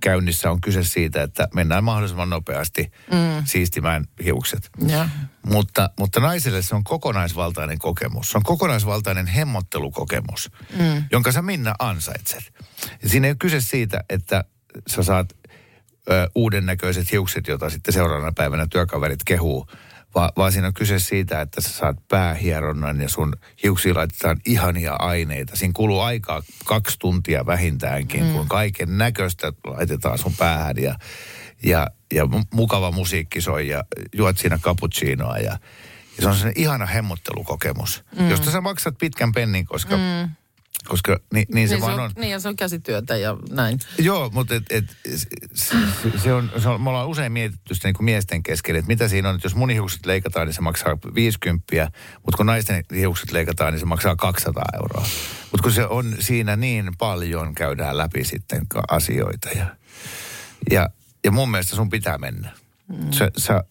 käynnissä 0.00 0.50
on 0.50 0.60
kyse 0.60 0.84
siitä, 0.84 1.22
että 1.22 1.48
mennään 1.54 1.84
mahdollisimman 1.84 2.30
nopeasti 2.30 2.92
mm. 3.12 3.44
siistimään 3.44 4.04
hiukset. 4.24 4.70
Ja. 4.86 5.08
Mutta, 5.46 5.90
mutta 5.98 6.20
naiselle 6.20 6.62
se 6.62 6.74
on 6.74 6.84
kokonaisvaltainen 6.84 7.78
kokemus. 7.78 8.30
Se 8.30 8.38
on 8.38 8.42
kokonaisvaltainen 8.42 9.26
hemmottelukokemus, 9.26 10.50
mm. 10.78 11.04
jonka 11.12 11.32
sä 11.32 11.42
Minna 11.42 11.74
ansaitset. 11.78 12.52
Ja 13.02 13.08
siinä 13.08 13.26
ei 13.26 13.30
ole 13.30 13.36
kyse 13.40 13.60
siitä, 13.60 14.04
että 14.10 14.44
sä 14.86 15.02
saat 15.02 15.32
ö, 16.10 16.30
uuden 16.34 16.66
näköiset 16.66 17.12
hiukset, 17.12 17.48
joita 17.48 17.70
sitten 17.70 17.94
seuraavana 17.94 18.32
päivänä 18.36 18.66
työkaverit 18.70 19.24
kehuu, 19.24 19.66
Va, 20.14 20.32
vaan 20.36 20.52
siinä 20.52 20.66
on 20.66 20.74
kyse 20.74 20.98
siitä, 20.98 21.40
että 21.40 21.60
sä 21.60 21.68
saat 21.68 21.96
päähieronnan 22.08 23.00
ja 23.00 23.08
sun 23.08 23.32
hiuksiin 23.62 23.96
laitetaan 23.96 24.40
ihania 24.46 24.94
aineita. 24.94 25.56
Siinä 25.56 25.72
kuluu 25.76 26.00
aikaa 26.00 26.42
kaksi 26.64 26.98
tuntia 26.98 27.46
vähintäänkin, 27.46 28.24
mm. 28.24 28.32
kun 28.32 28.48
kaiken 28.48 28.98
näköistä 28.98 29.52
laitetaan 29.66 30.18
sun 30.18 30.34
päähän 30.38 30.76
ja, 30.76 30.98
ja, 31.62 31.86
ja 32.14 32.24
mu- 32.24 32.48
mukava 32.54 32.90
musiikki 32.90 33.40
soi 33.40 33.68
ja 33.68 33.84
juot 34.12 34.38
siinä 34.38 34.58
cappuccinoa 34.58 35.36
ja, 35.38 35.42
ja 35.42 35.58
se 36.20 36.28
on 36.28 36.34
sellainen 36.34 36.62
ihana 36.62 36.86
hemmottelukokemus, 36.86 38.04
mm. 38.18 38.30
josta 38.30 38.50
sä 38.50 38.60
maksat 38.60 38.98
pitkän 38.98 39.32
pennin, 39.32 39.66
koska, 39.66 39.96
mm. 39.96 40.30
Koska 40.88 41.20
ni, 41.32 41.44
niin 41.54 41.68
se 41.68 41.74
niin, 41.74 41.82
vaan 41.82 41.94
se 41.94 42.00
on. 42.00 42.04
on, 42.04 42.12
niin 42.16 42.30
ja 42.30 42.40
se 42.40 42.48
on 42.48 42.56
käsityötä 42.56 43.16
ja 43.16 43.36
näin. 43.50 43.78
Joo, 43.98 44.30
mutta 44.32 44.54
et, 44.54 44.62
et, 44.70 44.84
se, 45.54 45.76
se 46.22 46.34
on, 46.34 46.50
se 46.58 46.68
on, 46.68 46.82
me 46.82 46.88
ollaan 46.88 47.08
usein 47.08 47.32
mietitty 47.32 47.74
sitä 47.74 47.88
niin 47.88 47.94
kuin 47.94 48.04
miesten 48.04 48.42
kesken, 48.42 48.76
että 48.76 48.86
mitä 48.86 49.08
siinä 49.08 49.28
on, 49.28 49.34
että 49.34 49.46
jos 49.46 49.54
mun 49.54 49.70
hiukset 49.70 50.06
leikataan, 50.06 50.46
niin 50.46 50.54
se 50.54 50.60
maksaa 50.60 50.98
50, 51.14 51.90
mutta 52.24 52.36
kun 52.36 52.46
naisten 52.46 52.84
hiukset 52.96 53.32
leikataan, 53.32 53.72
niin 53.72 53.80
se 53.80 53.86
maksaa 53.86 54.16
200 54.16 54.64
euroa. 54.74 55.06
Mutta 55.52 55.62
kun 55.62 55.72
se 55.72 55.86
on 55.86 56.16
siinä 56.20 56.56
niin 56.56 56.90
paljon, 56.98 57.54
käydään 57.54 57.98
läpi 57.98 58.24
sitten 58.24 58.66
asioita 58.88 59.48
ja, 59.48 59.66
ja, 60.70 60.90
ja 61.24 61.30
mun 61.30 61.50
mielestä 61.50 61.76
sun 61.76 61.90
pitää 61.90 62.18
mennä. 62.18 62.52
Mm. 62.88 63.12
Sä, 63.12 63.30
sä, 63.36 63.64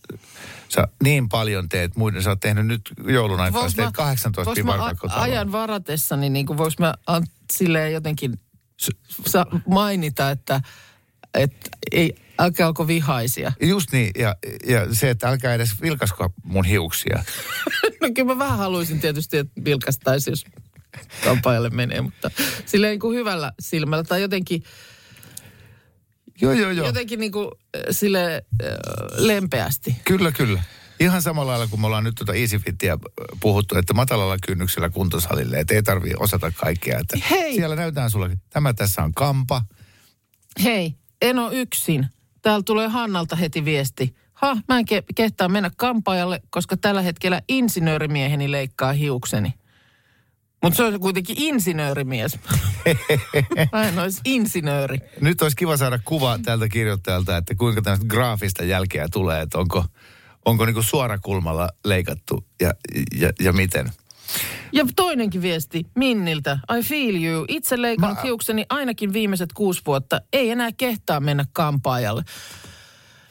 sä 0.69 0.87
niin 1.03 1.29
paljon 1.29 1.69
teet 1.69 1.95
muiden, 1.95 2.23
sä 2.23 2.29
oot 2.29 2.39
tehnyt 2.39 2.67
nyt 2.67 2.81
joulun 3.07 3.39
aikaa, 3.39 3.61
Vois 3.61 3.71
sä 3.71 3.77
teet 3.77 3.93
18 3.93 4.45
vois 4.45 4.63
mä 4.63 4.73
a- 4.73 5.21
ajan 5.21 5.51
varatessani, 5.51 6.29
niin 6.29 6.45
kuin 6.45 6.57
vois 6.57 6.79
mä 6.79 6.93
an, 7.07 7.25
silleen 7.53 7.93
jotenkin 7.93 8.39
sa, 9.27 9.45
mainita, 9.67 10.29
että, 10.29 10.61
että 11.33 11.69
ei, 11.91 12.15
älkää 12.39 12.67
olko 12.67 12.87
vihaisia. 12.87 13.51
Just 13.61 13.91
niin, 13.91 14.11
ja, 14.17 14.35
ja 14.67 14.95
se, 14.95 15.09
että 15.09 15.29
älkää 15.29 15.53
edes 15.53 15.81
vilkasko 15.81 16.33
mun 16.43 16.65
hiuksia. 16.65 17.23
No 18.01 18.07
kyllä 18.15 18.33
mä 18.33 18.39
vähän 18.39 18.57
haluaisin 18.57 18.99
tietysti, 18.99 19.37
että 19.37 19.63
vilkastaisi, 19.65 20.29
jos 20.29 20.45
kampaajalle 21.23 21.69
menee, 21.69 22.01
mutta 22.01 22.31
silleen 22.65 22.91
niin 22.91 22.99
kuin 22.99 23.17
hyvällä 23.17 23.51
silmällä 23.59 24.03
tai 24.03 24.21
jotenkin, 24.21 24.63
Joo, 26.41 26.53
joo, 26.53 26.71
joo. 26.71 26.85
jotenkin 26.85 27.19
niin 27.19 27.31
kuin 27.31 27.51
sille 27.91 28.45
lempeästi. 29.17 29.95
Kyllä, 30.05 30.31
kyllä. 30.31 30.63
Ihan 30.99 31.21
samalla 31.21 31.51
lailla 31.51 31.67
kuin 31.67 31.81
me 31.81 31.87
ollaan 31.87 32.03
nyt 32.03 32.15
tuota 32.15 32.33
EasyFitia 32.33 32.97
puhuttu, 33.39 33.77
että 33.77 33.93
matalalla 33.93 34.37
kynnyksellä 34.47 34.89
kuntosalille, 34.89 35.59
että 35.59 35.73
ei 35.73 35.83
tarvii 35.83 36.13
osata 36.19 36.51
kaikkea. 36.51 36.99
Että 36.99 37.17
Hei! 37.29 37.55
Siellä 37.55 37.75
näytetään 37.75 38.11
sulle, 38.11 38.37
tämä 38.49 38.73
tässä 38.73 39.03
on 39.03 39.13
kampa. 39.13 39.61
Hei, 40.63 40.95
en 41.21 41.39
ole 41.39 41.55
yksin. 41.55 42.07
Täällä 42.41 42.63
tulee 42.63 42.87
Hannalta 42.87 43.35
heti 43.35 43.65
viesti. 43.65 44.15
Ha, 44.33 44.57
mä 44.67 44.79
en 44.79 44.85
ke- 44.91 45.03
kehtaa 45.15 45.49
mennä 45.49 45.71
kampaajalle, 45.77 46.41
koska 46.49 46.77
tällä 46.77 47.01
hetkellä 47.01 47.41
insinöörimieheni 47.49 48.51
leikkaa 48.51 48.93
hiukseni. 48.93 49.53
Mutta 50.63 50.77
se 50.77 50.83
on 50.83 50.99
kuitenkin 50.99 51.35
insinöörimies. 51.39 52.39
Mä 53.71 53.83
en 53.83 53.99
olisi 53.99 54.21
insinööri. 54.25 54.97
Nyt 55.21 55.41
olisi 55.41 55.57
kiva 55.57 55.77
saada 55.77 55.99
kuva 56.05 56.39
tältä 56.43 56.67
kirjoittajalta, 56.69 57.37
että 57.37 57.55
kuinka 57.55 57.81
tämmöistä 57.81 58.05
graafista 58.07 58.63
jälkeä 58.63 59.07
tulee, 59.11 59.41
että 59.41 59.57
onko, 59.57 59.85
onko 60.45 60.65
niinku 60.65 60.81
suorakulmalla 60.81 61.69
leikattu 61.85 62.45
ja, 62.61 62.73
ja, 63.19 63.31
ja 63.39 63.53
miten. 63.53 63.91
Ja 64.71 64.85
toinenkin 64.95 65.41
viesti 65.41 65.85
Minniltä. 65.95 66.59
I 66.79 66.81
feel 66.83 67.23
you. 67.23 67.45
Itse 67.47 67.81
leikannut 67.81 68.17
Mä- 68.17 68.23
hiukseni 68.23 68.65
ainakin 68.69 69.13
viimeiset 69.13 69.53
kuusi 69.53 69.81
vuotta. 69.85 70.21
Ei 70.33 70.49
enää 70.49 70.69
kehtaa 70.77 71.19
mennä 71.19 71.45
kampaajalle. 71.53 72.23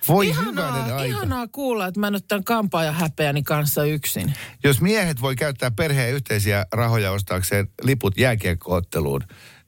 Voi 0.08 0.26
Ihanaa, 0.28 1.02
ihanaa 1.04 1.46
kuulla, 1.48 1.86
että 1.86 2.00
mä 2.00 2.10
nyt 2.10 2.28
tämän 2.28 2.44
kampaajan 2.44 2.94
häpeäni 2.94 3.42
kanssa 3.42 3.84
yksin. 3.84 4.34
Jos 4.64 4.80
miehet 4.80 5.20
voi 5.20 5.36
käyttää 5.36 5.70
perheen 5.70 6.14
yhteisiä 6.14 6.66
rahoja 6.72 7.12
ostaakseen 7.12 7.68
liput 7.82 8.18
jääkiekkootteluun, 8.18 9.20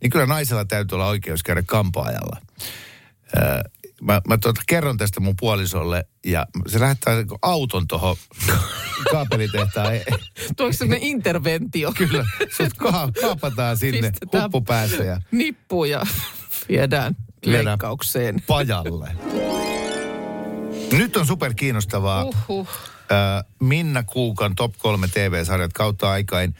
niin 0.02 0.10
kyllä 0.10 0.26
naisella 0.26 0.64
täytyy 0.64 0.96
olla 0.96 1.06
oikeus 1.06 1.42
käydä 1.42 1.62
kampaajalla. 1.66 2.36
Öö, 3.36 3.60
mä 4.02 4.20
mä 4.28 4.38
tuota, 4.38 4.60
kerron 4.66 4.96
tästä 4.96 5.20
mun 5.20 5.34
puolisolle 5.40 6.04
ja 6.26 6.46
se 6.66 6.80
lähettää 6.80 7.14
auton 7.42 7.88
tuohon 7.88 8.16
kaapelitehtaan. 9.12 9.94
e- 9.96 10.04
Tuoiko 10.56 10.76
sellainen 10.76 11.08
interventio? 11.08 11.92
Kyllä, 11.96 12.24
sut 12.56 12.72
ka- 12.76 13.12
kaapataan 13.20 13.76
sinne 13.76 14.10
Pistetään 14.10 14.44
huppu 14.44 14.60
päässä 14.60 15.04
ja 15.04 15.20
Nippu 15.30 15.84
ja 15.84 16.02
viedään 16.68 17.16
Viedään. 17.46 17.64
leikkaukseen. 17.64 18.42
pajalle. 18.46 19.08
Nyt 20.92 21.16
on 21.16 21.26
super 21.26 21.54
kiinnostavaa. 21.54 22.24
Uhuh. 22.24 22.68
Minna 23.60 24.02
Kuukan 24.02 24.54
Top 24.54 24.74
3 24.78 25.08
TV-sarjat 25.08 25.72
kautta 25.72 26.10
aikain. 26.10 26.54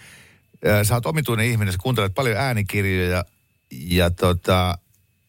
Sä 0.83 0.95
oot 0.95 1.07
omituinen 1.07 1.47
ihminen, 1.47 1.73
sä 1.73 1.79
kuuntelet 1.83 2.14
paljon 2.14 2.37
äänikirjoja 2.37 3.25
ja 3.71 4.11
tota, 4.11 4.79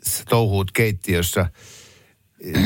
sä 0.04 0.24
touhuut 0.30 0.72
keittiössä. 0.72 1.46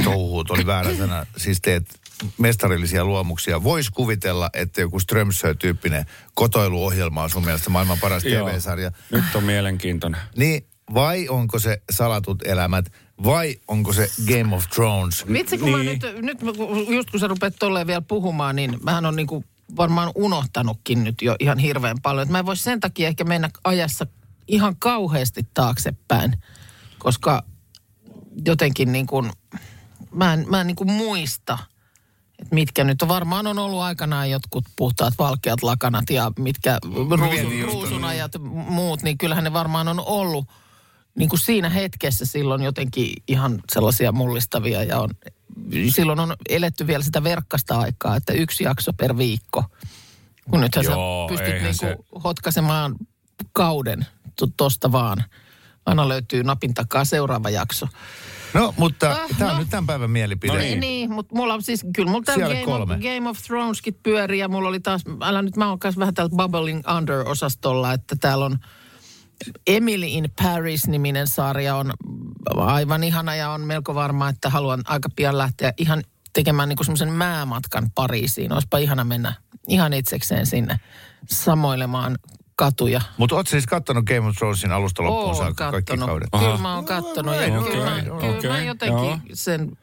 Touhuut 0.04 0.52
oli 0.52 0.66
väärä 0.66 0.96
sana. 0.98 1.26
Siis 1.38 1.62
teet 1.62 2.00
mestarillisia 2.38 3.06
luomuksia. 3.06 3.64
Vois 3.64 3.90
kuvitella, 3.90 4.50
että 4.54 4.82
joku 4.82 5.00
Strömsö-tyyppinen 5.00 6.06
kotoiluohjelma 6.34 7.24
on 7.24 7.30
sun 7.30 7.46
mielestä 7.46 7.70
maailman 7.70 8.00
paras 8.00 8.24
Joo. 8.24 8.50
TV-sarja. 8.50 8.92
Nyt 9.12 9.24
on 9.36 9.44
mielenkiintoinen. 9.44 10.22
Niin, 10.36 10.66
vai 10.94 11.30
onko 11.30 11.60
se 11.60 11.82
salatut 11.92 12.48
elämät, 12.48 12.92
vai 13.24 13.56
onko 13.68 13.94
se 13.94 14.08
Game 14.28 14.56
of 14.56 14.70
Thrones? 14.70 15.28
Vitsi, 15.34 15.58
kun 15.58 15.72
Niin. 15.72 15.78
mä 15.78 15.84
nyt, 15.84 16.22
nyt 16.22 16.38
just 16.96 17.10
kun 17.12 17.20
sä 17.20 17.28
rupeat 17.28 17.56
tolleen 17.60 17.88
vielä 17.88 18.02
puhumaan, 18.02 18.56
niin 18.56 18.80
mähän 18.84 19.06
on 19.06 19.16
niinku 19.16 19.44
varmaan 19.76 20.12
unohtanutkin 20.16 21.04
nyt 21.04 21.22
jo 21.22 21.36
ihan 21.40 21.58
hirveän 21.60 21.98
paljon. 22.02 22.24
Et 22.24 22.30
mä 22.30 22.40
en 22.40 22.46
voi 22.46 22.58
sen 22.58 22.80
takia 22.80 23.08
ehkä 23.08 23.24
mennä 23.24 23.50
ajassa 23.64 24.08
ihan 24.48 24.76
kauheasti 24.80 25.42
taaksepäin, 25.54 26.38
koska 27.00 27.44
jotenkin 28.46 28.92
niin 28.92 29.08
kuin, 29.08 29.32
mä 30.12 30.34
en, 30.34 30.46
mä 30.50 30.62
en 30.62 30.68
niin 30.68 30.76
kuin 30.76 30.92
muista, 30.92 31.58
että 32.40 32.56
mitkä 32.56 32.84
nyt 32.84 33.02
on. 33.02 33.08
Varmaan 33.08 33.48
on 33.48 33.60
ollut 33.60 33.80
aikanaan 33.82 34.30
jotkut 34.30 34.66
puhtaat 34.76 35.14
valkeat 35.20 35.64
lakanat 35.64 36.10
ja 36.10 36.32
mitkä 36.40 36.78
ruusun, 37.18 37.64
ruusunajat 37.66 38.32
muut, 38.70 39.02
niin 39.02 39.18
kyllähän 39.18 39.44
ne 39.44 39.54
varmaan 39.54 39.88
on 39.88 40.00
ollut 40.00 40.46
niin 41.18 41.30
kuin 41.30 41.40
siinä 41.40 41.70
hetkessä 41.70 42.26
silloin 42.26 42.64
jotenkin 42.64 43.14
ihan 43.28 43.60
sellaisia 43.72 44.12
mullistavia 44.12 44.84
ja 44.84 45.00
on, 45.00 45.10
silloin 45.90 46.20
on 46.20 46.36
eletty 46.50 46.88
vielä 46.88 47.04
sitä 47.04 47.24
verkkasta 47.24 47.80
aikaa, 47.80 48.16
että 48.16 48.34
yksi 48.34 48.64
jakso 48.64 48.94
per 48.94 49.18
viikko. 49.18 49.64
Kun 50.50 50.62
nythän 50.62 50.86
Joo, 50.86 51.28
sä 51.30 51.36
pystyt 51.36 51.62
niinku 51.62 51.78
se- 51.78 51.98
hotkaisemaan 52.24 52.96
kauden 53.54 54.06
tu- 54.40 54.54
tosta 54.58 54.92
vaan. 54.92 55.24
Aina 55.86 56.10
löytyy 56.10 56.44
napin 56.44 56.74
takaa 56.74 57.06
seuraava 57.06 57.50
jakso. 57.50 57.88
No, 58.54 58.74
mutta 58.78 59.12
Ah, 59.12 59.30
tämä 59.38 59.50
on 59.52 59.56
no. 59.58 59.60
nyt 59.60 59.70
tämän 59.70 59.88
päivän 59.88 60.12
mielipide. 60.12 60.54
No 60.54 60.60
Niin, 60.60 60.80
niin 60.80 61.12
mutta 61.12 61.36
mulla 61.36 61.54
on 61.54 61.62
siis, 61.62 61.86
kyllä 61.96 62.12
mulla 62.12 62.34
Siellä 62.36 62.56
Game 62.56 62.74
of. 62.84 62.90
Game 62.90 63.30
of 63.30 63.38
Throneskin 63.42 64.00
pyörii 64.04 64.40
ja 64.40 64.48
mulla 64.48 64.70
oli 64.70 64.80
taas, 64.80 65.02
älä 65.22 65.42
nyt, 65.42 65.56
mä 65.58 65.70
oon 65.70 65.80
kanssa 65.80 66.00
vähän 66.00 66.14
täällä 66.14 66.36
Bubbling 66.38 66.82
Under-osastolla, 66.98 67.94
että 67.94 68.16
täällä 68.20 68.46
on 68.46 68.58
Emily 69.68 70.06
in 70.08 70.30
Paris-niminen 70.44 71.28
sarja 71.28 71.76
on 71.76 71.94
aivan 72.58 73.04
ihana 73.04 73.36
ja 73.36 73.50
on 73.50 73.62
melko 73.62 73.96
varma, 73.96 74.30
että 74.30 74.50
haluan 74.50 74.82
aika 74.86 75.10
pian 75.16 75.38
lähteä 75.38 75.74
ihan 75.78 76.04
tekemään 76.34 76.70
niin 76.70 76.78
semmoisen 76.86 77.12
määmatkan 77.12 77.92
Pariisiin. 77.96 78.54
Olisipa 78.54 78.78
ihana 78.78 79.04
mennä 79.04 79.34
ihan 79.68 79.94
itsekseen 79.94 80.46
sinne 80.46 80.80
samoilemaan 81.30 82.18
katuja. 82.56 83.02
Mutta 83.18 83.36
oot 83.36 83.48
siis 83.48 83.66
kattonut 83.66 84.06
Game 84.06 84.28
of 84.28 84.36
Thronesin 84.36 84.72
alusta 84.72 85.04
loppuun 85.04 85.26
Oon 85.26 85.36
saakka 85.36 85.72
kaikki 85.72 85.92
kattonut. 85.92 86.10
kaudet? 86.10 86.30
Kyllä 86.40 86.58
mä 86.58 86.76
oon 86.76 86.86
kattonut. 86.86 87.36
Ja 87.36 87.42
Right, 87.42 87.72
kyllä, 87.72 87.96
right, 87.96 88.08
mä, 88.08 88.20
kyllä 88.20 88.38
okei, 88.38 88.50
mä 88.50 88.60
jotenkin 88.64 89.06
joo. 89.06 89.18
sen 89.34 89.78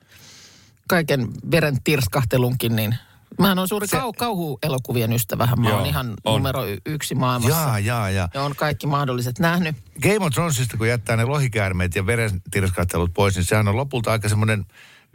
kaiken 0.89 1.29
veren 1.51 1.77
tirskahtelunkin, 1.85 2.77
niin 2.77 2.95
Mähän 3.39 3.59
on 3.59 3.69
suuri 3.69 3.87
Se- 3.87 3.97
kau- 3.99 4.13
kauhuelokuvien 4.19 5.13
ystävähän. 5.13 5.61
Mä 5.61 5.69
Joo, 5.69 5.79
oon 5.79 5.87
ihan 5.87 6.15
on. 6.25 6.33
numero 6.35 6.67
y- 6.67 6.79
yksi 6.87 7.15
maailmassa. 7.15 7.57
Jaa, 7.61 7.79
jaa, 7.79 8.11
jaa. 8.11 8.29
Ja 8.35 8.43
on 8.43 8.57
kaikki 8.57 8.87
mahdolliset 8.87 9.39
nähnyt. 9.39 9.77
Game 10.03 10.27
of 10.27 10.33
Thronesista, 10.33 10.77
kun 10.77 10.89
jättää 10.89 11.17
ne 11.17 11.25
lohikäärmeet 11.25 11.95
ja 11.95 12.07
verentirskahtelut 12.07 13.11
pois, 13.15 13.35
niin 13.37 13.45
sehän 13.45 13.69
on 13.69 13.77
lopulta 13.77 14.13
aika 14.13 14.29
semmoinen 14.29 14.65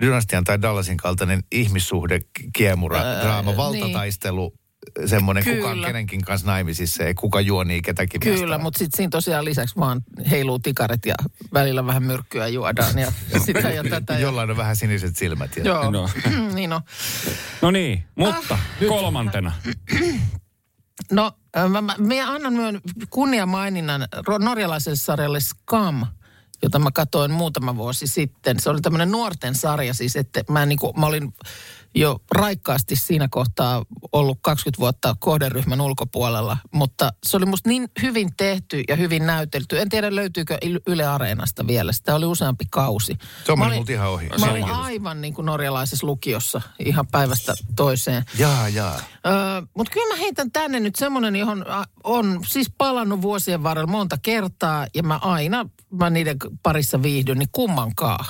Dynastian 0.01 0.43
tai 0.43 0.61
Dallasin 0.61 0.97
kaltainen 0.97 1.43
ihmissuhde, 1.51 2.19
kiemura, 2.53 2.97
Ää, 2.99 3.23
draama, 3.23 3.57
valtataistelu, 3.57 4.53
semmoinen 5.05 5.43
kuka 5.43 5.67
on 5.67 5.73
Kyllä. 5.73 5.87
kenenkin 5.87 6.21
kanssa 6.21 6.47
naimisissa 6.47 7.03
ja 7.03 7.13
kuka 7.13 7.41
juonii 7.41 7.81
ketäkin 7.81 8.19
Kyllä, 8.21 8.39
vastaan. 8.41 8.61
mutta 8.61 8.77
sitten 8.77 8.97
siinä 8.97 9.09
tosiaan 9.09 9.45
lisäksi 9.45 9.75
vaan 9.75 10.03
heiluu 10.31 10.59
tikaret 10.59 11.05
ja 11.05 11.15
välillä 11.53 11.85
vähän 11.85 12.03
myrkkyä 12.03 12.47
juodaan 12.47 12.97
ja 12.99 13.11
sitä 13.45 13.59
ja 13.59 13.83
tätä. 13.83 14.13
Ja... 14.13 14.19
Jollain 14.19 14.51
on 14.51 14.57
vähän 14.57 14.75
siniset 14.75 15.15
silmät. 15.15 15.57
Ja... 15.57 15.63
Joo, 15.63 15.91
No. 15.91 16.09
niin 16.55 16.69
no. 16.69 16.81
No 17.61 17.71
niin, 17.71 18.03
mutta 18.15 18.53
Ah, 18.53 18.59
kolmantena. 18.87 19.51
No, 21.11 21.31
mä, 21.69 21.81
mä, 21.81 21.95
mä 21.97 22.31
annan 22.33 22.53
myön 22.53 22.81
kunniamaininnan 23.09 24.07
norjalaiselle 24.39 24.95
sarjalle 24.95 25.39
Scam, 25.39 26.05
jota 26.63 26.79
mä 26.79 26.89
katsoin 26.93 27.31
muutama 27.31 27.75
vuosi 27.75 28.07
sitten. 28.07 28.59
Se 28.59 28.69
oli 28.69 28.81
tämmöinen 28.81 29.11
nuorten 29.11 29.55
sarja 29.55 29.93
siis, 29.93 30.15
että 30.15 30.43
mä, 30.49 30.65
niin 30.65 30.79
kuin, 30.79 30.99
mä 30.99 31.05
olin 31.05 31.33
jo 31.95 32.19
raikkaasti 32.31 32.95
siinä 32.95 33.27
kohtaa 33.31 33.83
ollut 34.11 34.39
20 34.41 34.79
vuotta 34.79 35.15
kohderyhmän 35.19 35.81
ulkopuolella, 35.81 36.57
mutta 36.71 37.13
se 37.25 37.37
oli 37.37 37.45
musta 37.45 37.69
niin 37.69 37.87
hyvin 38.01 38.29
tehty 38.37 38.83
ja 38.87 38.95
hyvin 38.95 39.25
näytelty. 39.25 39.79
En 39.79 39.89
tiedä 39.89 40.15
löytyykö 40.15 40.57
Yle 40.87 41.05
Areenasta 41.05 41.67
vielä, 41.67 41.91
sitä 41.91 42.15
oli 42.15 42.25
useampi 42.25 42.65
kausi. 42.69 43.17
Se 43.45 43.51
on 43.51 43.59
mennyt 43.59 43.89
ihan 43.89 44.09
ohi. 44.09 44.29
Mä 44.39 44.51
olin 44.51 44.63
aivan 44.63 45.21
niin 45.21 45.33
kuin 45.33 45.45
norjalaisessa 45.45 46.07
lukiossa 46.07 46.61
ihan 46.79 47.07
päivästä 47.07 47.53
toiseen. 47.75 48.23
Jaa, 48.39 48.69
jaa. 48.69 48.95
Öö, 49.25 49.33
Mutta 49.77 49.93
kyllä 49.93 50.15
mä 50.15 50.19
heitän 50.19 50.51
tänne 50.51 50.79
nyt 50.79 50.95
semmoinen, 50.95 51.35
johon 51.35 51.65
on 52.03 52.39
siis 52.47 52.71
palannut 52.77 53.21
vuosien 53.21 53.63
varrella 53.63 53.91
monta 53.91 54.17
kertaa 54.21 54.87
ja 54.93 55.03
mä 55.03 55.17
aina 55.17 55.69
mä 55.91 56.09
niiden 56.09 56.37
parissa 56.63 57.03
viihdyn, 57.03 57.39
niin 57.39 57.49
kummankaan. 57.51 58.25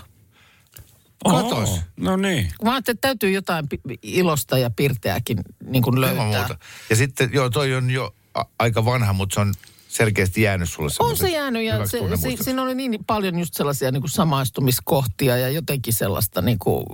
Katos. 1.31 1.81
No 1.97 2.15
niin. 2.17 2.51
Mä 2.63 2.71
ajattelin, 2.73 2.95
että 2.97 3.07
täytyy 3.07 3.31
jotain 3.31 3.65
illosta 4.01 4.57
ja 4.57 4.69
pirteäkin 4.69 5.37
niin 5.65 5.83
kuin 5.83 5.97
Ilman 5.97 6.15
löytää. 6.17 6.25
muuta. 6.47 6.57
Ja 6.89 6.95
sitten, 6.95 7.29
joo, 7.33 7.49
toi 7.49 7.75
on 7.75 7.91
jo 7.91 8.15
aika 8.59 8.85
vanha, 8.85 9.13
mutta 9.13 9.33
se 9.33 9.39
on 9.39 9.53
selkeästi 9.87 10.41
jäänyt 10.41 10.69
sulle 10.69 10.89
On 10.99 11.17
se 11.17 11.29
jäänyt 11.29 11.63
ja 11.63 11.85
se, 11.85 11.91
si, 11.91 11.97
tunnemuistoksi. 11.97 12.43
siinä 12.43 12.61
oli 12.61 12.75
niin 12.75 13.05
paljon 13.05 13.39
just 13.39 13.53
sellaisia 13.53 13.91
niin 13.91 14.01
kuin 14.01 14.11
samaistumiskohtia 14.11 15.37
ja 15.37 15.49
jotenkin 15.49 15.93
sellaista 15.93 16.41
niin 16.41 16.59
kuin, 16.59 16.85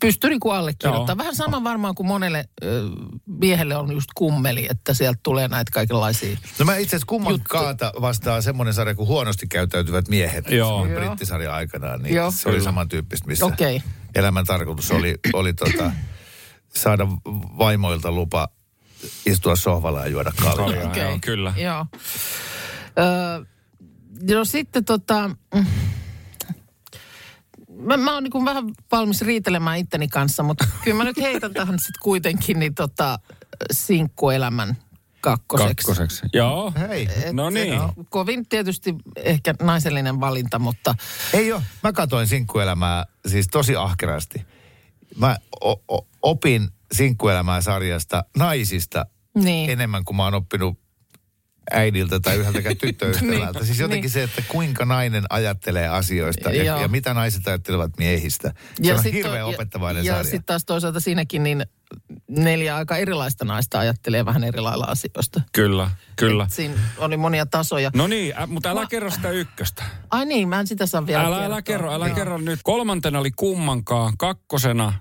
pystyi 0.00 0.30
niin 0.30 0.40
kuin 0.40 0.54
allekirjoittamaan. 0.54 1.18
Vähän 1.18 1.34
sama 1.36 1.64
varmaan 1.64 1.94
kuin 1.94 2.06
monelle 2.06 2.44
ö, 2.62 2.82
miehelle 3.26 3.76
on 3.76 3.92
just 3.92 4.08
kummeli, 4.14 4.66
että 4.70 4.94
sieltä 4.94 5.20
tulee 5.22 5.48
näitä 5.48 5.70
kaikenlaisia. 5.72 6.36
No 6.58 6.64
mä 6.64 6.76
itse 6.76 6.96
asiassa 6.96 7.06
kumman 7.06 7.40
kaata 7.48 7.92
vastaan 8.00 8.42
semmoinen 8.42 8.74
sarja 8.74 8.94
kuin 8.94 9.08
huonosti 9.08 9.46
käyttäytyvät 9.46 10.08
miehet. 10.08 10.50
Joo. 10.50 10.86
Joo. 10.86 11.00
brittisarja 11.00 11.54
aikanaan, 11.54 12.02
niin 12.02 12.14
Joo. 12.14 12.30
se 12.30 12.48
oli 12.48 12.60
samantyyppistä, 12.60 13.26
missä 13.28 13.46
Okei. 13.46 13.82
elämän 14.14 14.44
tarkoitus 14.44 14.90
oli, 14.90 15.18
oli 15.32 15.52
tota, 15.52 15.92
saada 16.68 17.06
vaimoilta 17.58 18.12
lupa 18.12 18.48
istua 19.26 19.56
sohvalla 19.56 20.00
ja 20.00 20.06
juoda 20.06 20.32
kaljaa. 20.42 20.90
Okei. 20.90 21.02
joo, 21.02 21.18
kyllä. 21.20 21.54
Joo. 21.56 21.86
Öö, 22.98 23.44
no 24.36 24.44
sitten 24.44 24.84
tota... 24.84 25.30
mm, 25.54 25.66
Mä, 27.82 27.96
mä 27.96 28.14
oon 28.14 28.24
niin 28.24 28.44
vähän 28.44 28.64
valmis 28.92 29.22
riitelemään 29.22 29.78
itteni 29.78 30.08
kanssa, 30.08 30.42
mutta 30.42 30.64
kyllä 30.84 30.96
mä 30.96 31.04
nyt 31.04 31.16
heitän 31.16 31.54
tähän 31.54 31.78
sitten 31.78 32.00
kuitenkin 32.02 32.58
niin 32.58 32.74
tota, 32.74 33.18
sinkkuelämän 33.72 34.76
kakkoseksi. 35.20 35.86
Kakkoseksi. 35.86 36.26
Joo. 36.32 36.72
Hei, 36.88 37.08
Et 37.24 37.32
No 37.32 37.50
niin. 37.50 37.80
se- 37.80 38.04
Kovin 38.10 38.48
tietysti 38.48 38.94
ehkä 39.16 39.54
naisellinen 39.62 40.20
valinta, 40.20 40.58
mutta 40.58 40.94
ei 41.32 41.52
ole. 41.52 41.62
Mä 41.82 41.92
katoin 41.92 42.26
sinkkuelämää 42.26 43.04
siis 43.26 43.48
tosi 43.48 43.76
ahkerasti. 43.76 44.46
Mä 45.16 45.36
o- 45.64 45.82
o- 45.96 46.06
opin 46.22 46.68
sinkkuelämää 46.92 47.60
sarjasta 47.60 48.24
naisista 48.36 49.06
niin. 49.34 49.70
enemmän 49.70 50.04
kuin 50.04 50.16
mä 50.16 50.24
oon 50.24 50.34
oppinut 50.34 50.78
äidiltä 51.70 52.20
tai 52.20 52.36
yhdeltäkään 52.36 52.76
tyttöystävältä. 52.76 53.52
Niin, 53.52 53.66
siis 53.66 53.78
jotenkin 53.78 54.02
niin. 54.02 54.10
se, 54.10 54.22
että 54.22 54.42
kuinka 54.48 54.84
nainen 54.84 55.24
ajattelee 55.30 55.88
asioista 55.88 56.50
ja, 56.50 56.64
Joo. 56.64 56.80
ja 56.80 56.88
mitä 56.88 57.14
naiset 57.14 57.48
ajattelevat 57.48 57.90
miehistä. 57.98 58.54
Se 58.82 58.94
on 58.94 59.02
sit 59.02 59.12
hirveän 59.12 59.44
to- 59.44 59.48
opettavainen 59.48 60.04
ja, 60.04 60.12
sarja. 60.12 60.20
Ja 60.20 60.24
sitten 60.24 60.44
taas 60.44 60.64
toisaalta 60.64 61.00
siinäkin 61.00 61.42
niin 61.42 61.66
neljä 62.30 62.76
aika 62.76 62.96
erilaista 62.96 63.44
naista 63.44 63.78
ajattelee 63.78 64.24
vähän 64.24 64.44
eri 64.44 64.60
lailla 64.60 64.84
asioista. 64.84 65.40
Kyllä, 65.52 65.90
kyllä. 66.16 66.44
Et 66.44 66.52
Siinä 66.52 66.74
oli 66.98 67.16
monia 67.16 67.46
tasoja. 67.46 67.90
No 67.94 68.06
niin, 68.06 68.38
ä, 68.38 68.46
mutta 68.46 68.70
älä 68.70 68.86
kerro 68.90 69.10
sitä 69.10 69.30
ykköstä. 69.30 69.84
Ai 70.10 70.26
niin, 70.26 70.48
mä 70.48 70.60
en 70.60 70.66
sitä 70.66 70.86
saa 70.86 71.06
vielä 71.06 71.22
Älä, 71.26 71.44
älä 71.44 71.62
kerro, 71.62 71.92
älä 71.92 72.06
Joo. 72.06 72.16
kerro 72.16 72.38
nyt. 72.38 72.60
Kolmantena 72.62 73.18
oli 73.18 73.30
kummankaan, 73.30 74.16
kakkosena 74.18 74.92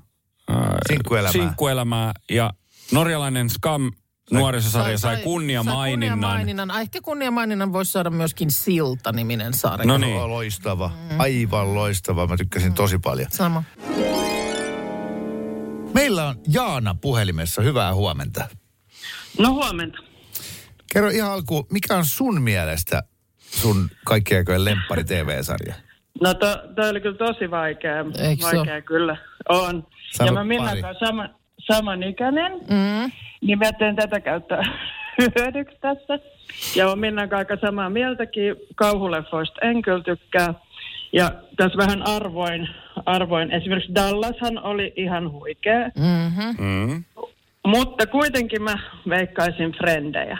ää, 0.49 0.77
Sinkkuelämää. 0.87 1.31
sinkkuelämää 1.31 2.11
ja 2.31 2.53
norjalainen 2.91 3.49
Skam 3.49 3.91
nuorisosarja 4.31 4.97
sai, 4.97 5.15
sai 5.15 5.23
kunniamaininnan. 5.23 6.19
kunniamaininnan. 6.19 6.71
Ah, 6.71 6.81
Ehkä 6.81 7.01
kunniamaininnan 7.01 7.73
voisi 7.73 7.91
saada 7.91 8.09
myöskin 8.09 8.51
Silta-niminen 8.51 9.53
sarja. 9.53 9.85
No 9.87 9.97
niin. 9.97 10.17
Loistava. 10.29 10.91
Aivan 11.17 11.75
loistava. 11.75 12.27
Mä 12.27 12.37
tykkäsin 12.37 12.73
tosi 12.73 12.97
paljon. 12.99 13.27
Sama. 13.31 13.63
Meillä 15.93 16.27
on 16.27 16.35
Jaana 16.47 16.95
puhelimessa. 17.01 17.61
Hyvää 17.61 17.93
huomenta. 17.93 18.47
No 19.39 19.53
huomenta. 19.53 19.97
Kerro 20.93 21.09
ihan 21.09 21.31
alkuun, 21.31 21.65
mikä 21.71 21.95
on 21.97 22.05
sun 22.05 22.41
mielestä 22.41 23.03
sun 23.37 23.89
kaikkien 24.05 24.37
aikojen 24.37 24.65
lemppari 24.65 25.03
TV-sarja? 25.03 25.75
No 26.21 26.33
to, 26.33 26.47
toi 26.75 26.89
oli 26.89 27.01
kyllä 27.01 27.17
tosi 27.17 27.51
vaikea. 27.51 28.05
Eikö 28.19 28.49
se 28.49 28.57
vaikea 28.57 28.81
kyllä. 28.81 29.17
On. 29.49 29.87
Sano 30.17 30.27
ja 30.27 30.33
mä 30.33 30.43
Minnan 30.43 30.81
kanssa 30.81 31.05
sama, 31.05 31.29
samanikäinen, 31.67 32.51
Mm. 32.51 33.11
niin 33.41 33.59
mä 33.59 33.71
teen 33.73 33.95
tätä 33.95 34.19
käyttää 34.19 34.63
hyödyksi 35.37 35.77
tässä. 35.81 36.19
Ja 36.75 36.87
on 36.91 36.99
Minnan 36.99 37.29
kanssa 37.29 37.53
aika 37.53 37.67
samaa 37.67 37.89
mieltäkin. 37.89 38.55
Kauhuleffoista 38.75 39.59
en 39.61 39.81
kyllä 39.81 40.03
tykkää. 40.03 40.53
Ja 41.13 41.31
tässä 41.57 41.77
vähän 41.77 42.07
arvoin, 42.07 42.69
arvoin. 43.05 43.51
Esimerkiksi 43.51 43.95
Dallashan 43.95 44.63
oli 44.63 44.93
ihan 44.95 45.31
huikea. 45.31 45.79
Mm-hmm. 45.97 46.65
Mm. 46.65 47.03
Mutta 47.67 48.07
kuitenkin 48.07 48.61
mä 48.63 48.75
veikkaisin 49.09 49.71
frendejä. 49.71 50.37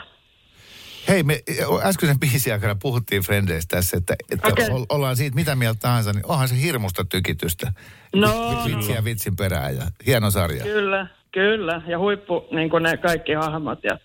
Hei, 1.08 1.22
me 1.22 1.40
äskeisen 1.82 2.20
biisin 2.20 2.52
aikana 2.52 2.74
puhuttiin 2.74 3.22
Frendeistä 3.22 3.76
tässä, 3.76 3.96
että, 3.96 4.14
että 4.30 4.48
okay. 4.48 4.66
ollaan 4.88 5.16
siitä 5.16 5.34
mitä 5.34 5.54
mieltä 5.56 5.78
tahansa, 5.80 6.12
niin 6.12 6.26
onhan 6.26 6.48
se 6.48 6.60
hirmusta 6.62 7.04
tykitystä. 7.04 7.72
No, 8.14 8.62
Vi- 8.66 8.76
Vitsiä 8.76 9.04
vitsin 9.04 9.36
perään 9.36 9.76
ja 9.76 9.82
hieno 10.06 10.30
sarja. 10.30 10.62
kyllä, 10.64 11.06
kyllä. 11.32 11.82
Ja 11.86 11.98
huippu, 11.98 12.44
niin 12.50 12.70
kuin 12.70 12.82
ne 12.82 12.96
kaikki 12.96 13.32
hahmot. 13.32 13.78
Ja, 13.84 13.98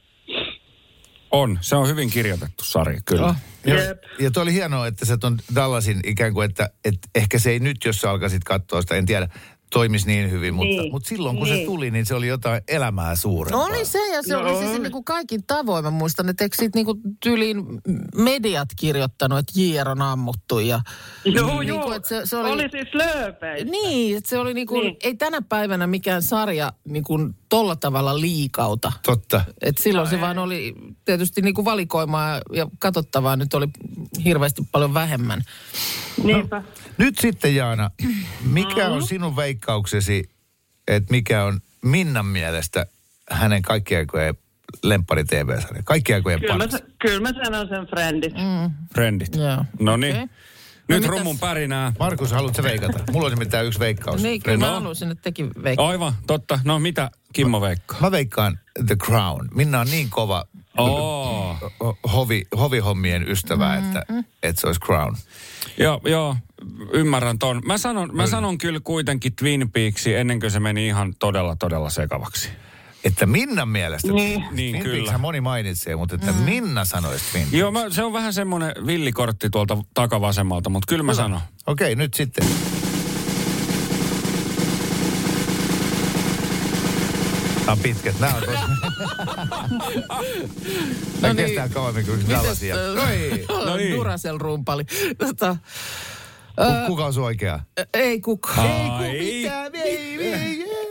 On, 1.32 1.58
se 1.62 1.76
on 1.76 1.88
hyvin 1.88 2.10
kirjoitettu 2.10 2.64
sarja, 2.64 3.02
kyllä. 3.06 3.26
Oh. 3.26 3.36
Ja, 3.66 3.76
ja 4.20 4.32
toi 4.32 4.44
oli 4.44 4.54
hienoa, 4.54 4.88
että 4.88 5.06
sä 5.06 5.18
ton 5.18 5.38
Dallasin 5.56 6.00
ikään 6.06 6.34
kuin, 6.34 6.50
että, 6.50 6.70
että 6.86 7.08
ehkä 7.16 7.40
se 7.40 7.50
ei 7.52 7.60
nyt, 7.60 7.78
jos 7.86 8.02
sä 8.02 8.12
alkaisit 8.12 8.44
katsoa 8.44 8.82
sitä, 8.82 8.96
en 8.96 9.06
tiedä, 9.06 9.28
toimisi 9.71 10.08
niin 10.08 10.32
hyvin, 10.32 10.53
mutta, 10.53 10.82
Niin. 10.82 10.91
mutta 10.91 11.10
silloin 11.10 11.38
kun 11.38 11.47
se 11.47 11.53
Niin. 11.53 11.65
tuli, 11.65 11.91
niin 11.91 12.06
se 12.06 12.15
oli 12.15 12.27
jotain 12.27 12.62
elämää 12.67 13.15
suurempaa. 13.15 13.65
Oli 13.65 13.86
se 13.86 13.99
ja 14.13 14.23
se 14.23 14.34
No 14.34 14.39
oli 14.39 14.58
siis 14.67 14.82
niin 14.82 14.91
kuin 14.91 15.03
kaikin 15.03 15.43
tavoin. 15.47 15.84
Mä 15.86 15.91
muistan, 15.91 16.30
että 16.30 16.43
eikö 16.43 16.56
siitä 16.60 16.77
niin 16.77 16.86
kuin 16.86 17.01
tyyliin 17.23 17.65
mediat 18.15 18.69
kirjoittanut, 18.75 19.39
että 19.39 19.60
Jier 19.60 19.89
on 19.89 20.01
ammuttu 20.01 20.60
ja... 20.60 20.82
Joo, 21.25 21.60
Niin 21.60 21.67
joo. 21.67 21.84
kuin, 21.84 21.95
että 21.95 22.10
se- 22.10 22.25
se 22.25 22.38
oli- 22.38 22.51
oli... 22.51 22.69
siis 22.71 22.93
lööpeistä. 22.93 23.71
Niin, 23.71 24.17
että 24.17 24.30
se 24.30 24.38
oli 24.38 24.53
niin 24.53 24.67
kuin, 24.67 24.82
Niin. 24.84 24.97
ei 25.03 25.15
tänä 25.15 25.41
päivänä 25.41 25.88
mikään 25.88 26.21
sarja 26.23 26.73
niin 26.86 27.03
kuin 27.03 27.36
tolla 27.49 27.75
tavalla 27.75 28.21
liikauta. 28.21 28.91
Totta. 29.06 29.41
Et 29.62 29.77
silloin 29.77 30.08
se 30.10 30.21
vaan 30.21 30.38
oli 30.39 30.75
tietysti 31.06 31.41
niin 31.41 31.53
kuin 31.53 31.65
valikoimaa 31.65 32.41
ja 32.53 32.67
katsottavaa 32.80 33.36
nyt 33.36 33.53
oli 33.53 33.67
hirveästi 34.25 34.62
paljon 34.71 34.93
vähemmän. 34.93 35.41
Niinpä. 36.23 36.63
Nyt 36.97 37.17
sitten 37.19 37.56
Jaana, 37.56 37.91
mikä 38.43 38.88
Mm. 38.89 38.95
on 38.95 39.08
sinun 39.08 39.36
veikkauksesi, 39.62 40.30
että 40.88 41.12
mikä 41.12 41.43
on 41.43 41.60
Minnan 41.82 42.26
mielestä 42.26 42.86
hänen 43.32 43.62
kaikkien 43.62 44.00
aikojen 44.00 44.36
lemppari 44.84 45.24
TV-sarja? 45.24 45.82
Kaikkien 45.86 46.15
aikojen 46.15 46.39
Kyllä 46.39 46.54
mä, 46.54 46.58
paras. 46.60 46.72
sa- 46.72 46.88
kyllä 47.00 47.20
mä 47.20 47.43
sanon 47.43 47.67
sen 47.67 47.88
friendit. 47.88 48.34
Mm. 48.34 48.72
Friendit. 48.93 49.36
Joo. 49.36 49.65
No 49.80 49.98
niin. 49.98 50.15
Okei. 50.15 50.28
Nyt 50.89 51.02
No 51.04 51.08
rummun 51.12 51.36
mitäs? 51.36 51.48
pärinää. 51.50 51.93
Markus, 52.00 52.32
haluatko 52.32 52.63
veikata? 52.63 53.00
Mulla 53.12 53.26
olisi 53.28 53.39
mitään 53.39 53.65
yksi 53.65 53.80
veikkaus. 53.80 54.24
Niin, 54.24 54.41
kyllä 54.43 54.58
mä 54.58 54.72
haluaisin, 54.72 55.12
että 55.12 55.22
tekin 55.22 55.52
veikkaa. 55.63 55.88
Aivan, 55.88 56.13
totta. 56.28 56.60
No 56.63 56.80
mitä 56.80 57.12
Kimmo 57.34 57.62
veikkaa? 57.62 58.02
Mä 58.02 58.12
veikkaan 58.12 58.60
The 58.88 58.96
Crown. 58.96 59.50
Minna 59.56 59.80
on 59.80 59.88
niin 59.91 60.10
kova 60.10 60.46
Oo. 60.78 61.58
ho- 61.84 62.10
hovi, 62.12 62.46
hovihommien 62.58 63.30
ystävä, 63.30 63.76
että, 63.76 64.06
että 64.43 64.62
se 64.62 64.67
olisi 64.67 64.80
Crown. 64.82 65.15
Joo, 65.78 66.02
joo, 66.06 66.36
ymmärrän 66.93 67.39
ton. 67.39 67.62
Mä 67.65 67.78
sanon, 67.78 68.10
mä 68.13 68.28
sanon 68.28 68.58
kyllä 68.58 68.80
kuitenkin 68.84 69.36
Twin 69.36 69.72
Peaksi 69.72 70.13
ennen 70.15 70.39
kuin 70.39 70.52
se 70.52 70.60
meni 70.60 70.88
ihan 70.88 71.13
todella, 71.20 71.56
todella 71.56 71.89
sekavaksi. 71.89 72.50
Että 73.04 73.26
Minnan 73.26 73.70
mielestä, 73.70 74.12
Niin. 74.12 74.46
Niin, 74.52 74.72
Twin 74.72 74.84
kyllä. 74.84 75.17
Moni 75.17 75.41
mainitsee, 75.41 75.96
mutta 75.96 76.15
että 76.15 76.32
Minna 76.32 76.86
sanoisi 76.86 77.26
Twin 77.32 77.43
Peaks. 77.43 77.54
Joo, 77.54 77.72
mä, 77.72 77.89
se 77.89 78.04
on 78.04 78.13
vähän 78.13 78.34
semmoinen 78.34 78.74
villikortti 78.86 79.50
tuolta 79.50 79.78
takavasemmalta, 79.93 80.70
mutta 80.70 80.86
kyllä 80.89 81.04
mä 81.04 81.13
sanon. 81.13 81.41
Okei, 81.67 81.96
nyt 81.96 82.13
sitten. 82.13 82.48
Nämä 87.60 87.72
on 87.72 87.80
pitkät. 87.80 88.20
Nämä 88.20 88.34
on 88.36 88.43
tosi... 88.43 88.58
Nämä 91.22 91.34
niin. 91.34 91.46
kestää 91.46 91.70
kauemmin 91.70 92.06
kuin 92.06 92.26
tällaisia. 92.26 92.76
äh. 92.76 92.96
No 93.65 93.76
niin. 93.78 93.96
Duracell-rumpali. 93.96 94.84
Tota, 95.17 95.58
Ku- 96.58 96.88
Kuka 96.88 97.06
on 97.06 97.13
sun 97.13 97.24
oikea? 97.24 97.60
ei 97.93 98.22
kukaan. 98.22 98.91
Ai. 98.91 99.43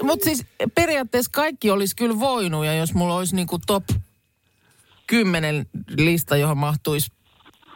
Mutta 0.02 0.24
siis 0.24 0.44
periaatteessa 0.74 1.30
kaikki 1.34 1.70
olisi 1.70 1.96
kyllä 1.96 2.18
voinut, 2.18 2.66
ja 2.66 2.74
jos 2.74 2.94
mulla 2.94 3.16
olisi 3.16 3.36
niinku 3.36 3.58
top 3.66 3.84
10 5.06 5.66
lista, 5.96 6.36
johon 6.36 6.58
mahtuisi 6.58 7.10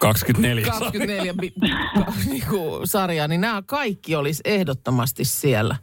24. 0.01 0.67
24 0.67 1.35
bi- 1.35 1.53
niinku 2.31 2.81
sarjaa, 2.85 3.29
niin 3.29 3.41
nämä 3.41 3.63
kaikki 3.67 4.17
olisi 4.17 4.41
ehdottomasti 4.45 5.25
siellä. 5.25 5.77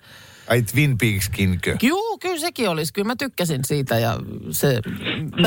Ai 0.50 0.62
Twin 0.62 0.98
Peakskinkö? 0.98 1.78
Juu, 1.82 2.18
kyllä 2.18 2.40
sekin 2.40 2.70
olisi. 2.70 2.94
Kyllä 2.94 3.08
mä 3.08 3.16
tykkäsin 3.16 3.66
siitä 3.66 4.00
ja 4.00 4.18
se 4.52 4.82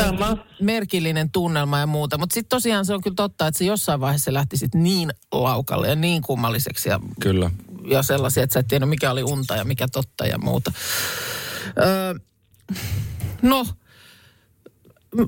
Sama. 0.04 0.36
merkillinen 0.60 1.30
tunnelma 1.30 1.78
ja 1.78 1.86
muuta. 1.86 2.18
Mutta 2.18 2.34
sitten 2.34 2.48
tosiaan 2.56 2.84
se 2.84 2.94
on 2.94 3.00
kyllä 3.00 3.14
totta, 3.14 3.46
että 3.46 3.58
se 3.58 3.64
jossain 3.64 4.00
vaiheessa 4.00 4.34
lähti 4.34 4.56
sit 4.56 4.74
niin 4.74 5.10
laukalle 5.32 5.88
ja 5.88 5.96
niin 5.96 6.22
kummalliseksi 6.22 6.88
ja, 6.88 7.00
Kyllä. 7.20 7.50
ja 7.84 8.02
sellaisia, 8.02 8.42
että 8.42 8.54
sä 8.54 8.60
et 8.60 8.68
tiennyt 8.68 8.88
mikä 8.88 9.10
oli 9.10 9.22
unta 9.22 9.56
ja 9.56 9.64
mikä 9.64 9.88
totta 9.92 10.26
ja 10.26 10.38
muuta. 10.38 10.72
Öö, 11.78 12.14
no, 13.42 13.66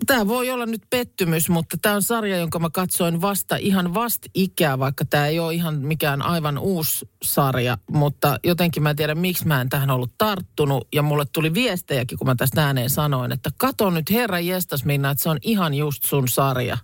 tämä 0.07 0.29
voi 0.29 0.51
olla 0.51 0.67
nyt 0.67 0.83
pettymys, 0.91 1.49
mutta 1.49 1.77
tämä 1.83 1.95
on 1.95 2.03
sarja, 2.03 2.37
jonka 2.37 2.59
mä 2.59 2.71
katsoin 2.71 3.21
vasta 3.21 3.57
ihan 3.57 3.95
vast 3.95 4.23
ikää, 4.35 4.79
vaikka 4.79 5.05
tämä 5.05 5.27
ei 5.27 5.39
ole 5.39 5.55
ihan 5.55 5.79
mikään 5.79 6.23
aivan 6.23 6.59
uusi 6.59 7.09
sarja, 7.23 7.79
mutta 7.91 8.39
jotenkin 8.45 8.83
mä 8.83 8.91
en 8.91 8.97
tiedä, 8.97 9.15
miksi 9.15 9.47
mä 9.47 9.61
en 9.61 9.69
tähän 9.69 9.91
ollut 9.91 10.11
tarttunut. 10.19 10.89
Ja 10.95 11.03
mulle 11.03 11.25
tuli 11.33 11.55
viestejäkin, 11.55 12.19
kun 12.19 12.27
mä 12.27 12.35
tästä 12.35 12.67
ääneen 12.67 12.91
sanoin, 12.91 13.33
että 13.33 13.51
kato 13.57 13.91
nyt 13.91 14.11
herra 14.11 14.41
jestas 14.41 14.85
Minna, 14.85 15.11
että 15.11 15.23
se 15.23 15.29
on 15.29 15.39
ihan 15.43 15.75
just 15.75 16.05
sun 16.05 16.29
sarja. 16.29 16.79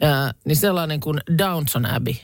Ää, 0.00 0.32
niin 0.44 0.56
sellainen 0.56 1.00
kuin 1.00 1.20
Downton 1.38 1.86
Abbey. 1.86 2.14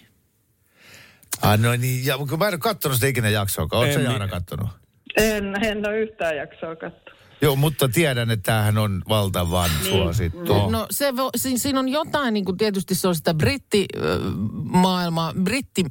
Ah, 1.43 1.59
no 1.59 1.77
niin, 1.77 2.07
ja 2.07 2.19
kun 2.19 2.39
mä 2.39 2.49
en 2.49 2.55
ole 2.55 2.59
kattonut 2.59 2.97
sitä 2.97 3.07
ikinä 3.07 3.29
jaksoa. 3.29 3.69
Oletko 3.73 4.01
Jaana 4.01 4.29
kattonut? 4.29 4.69
En, 5.17 5.65
en 5.65 5.89
ole 5.89 5.99
yhtään 5.99 6.37
jaksoa 6.37 6.77
katsoa. 6.77 7.08
Joo, 7.41 7.57
mutta 7.57 7.89
tiedän, 7.89 8.31
että 8.31 8.53
tämähän 8.53 8.79
on 8.79 9.03
valtavan 9.09 9.71
suosittu. 9.89 10.55
No. 10.55 10.71
No 10.71 10.87
se 10.91 11.17
vo, 11.17 11.31
si, 11.37 11.59
siinä 11.59 11.81
on 11.81 11.89
jotain, 11.89 12.35
niin 12.35 12.45
kuin 12.45 12.57
tietysti 12.57 12.95
se 12.95 13.09
on 13.09 13.15
sitä 13.15 13.35
brittimaailmaa, 13.35 15.33
britti, 15.43 15.85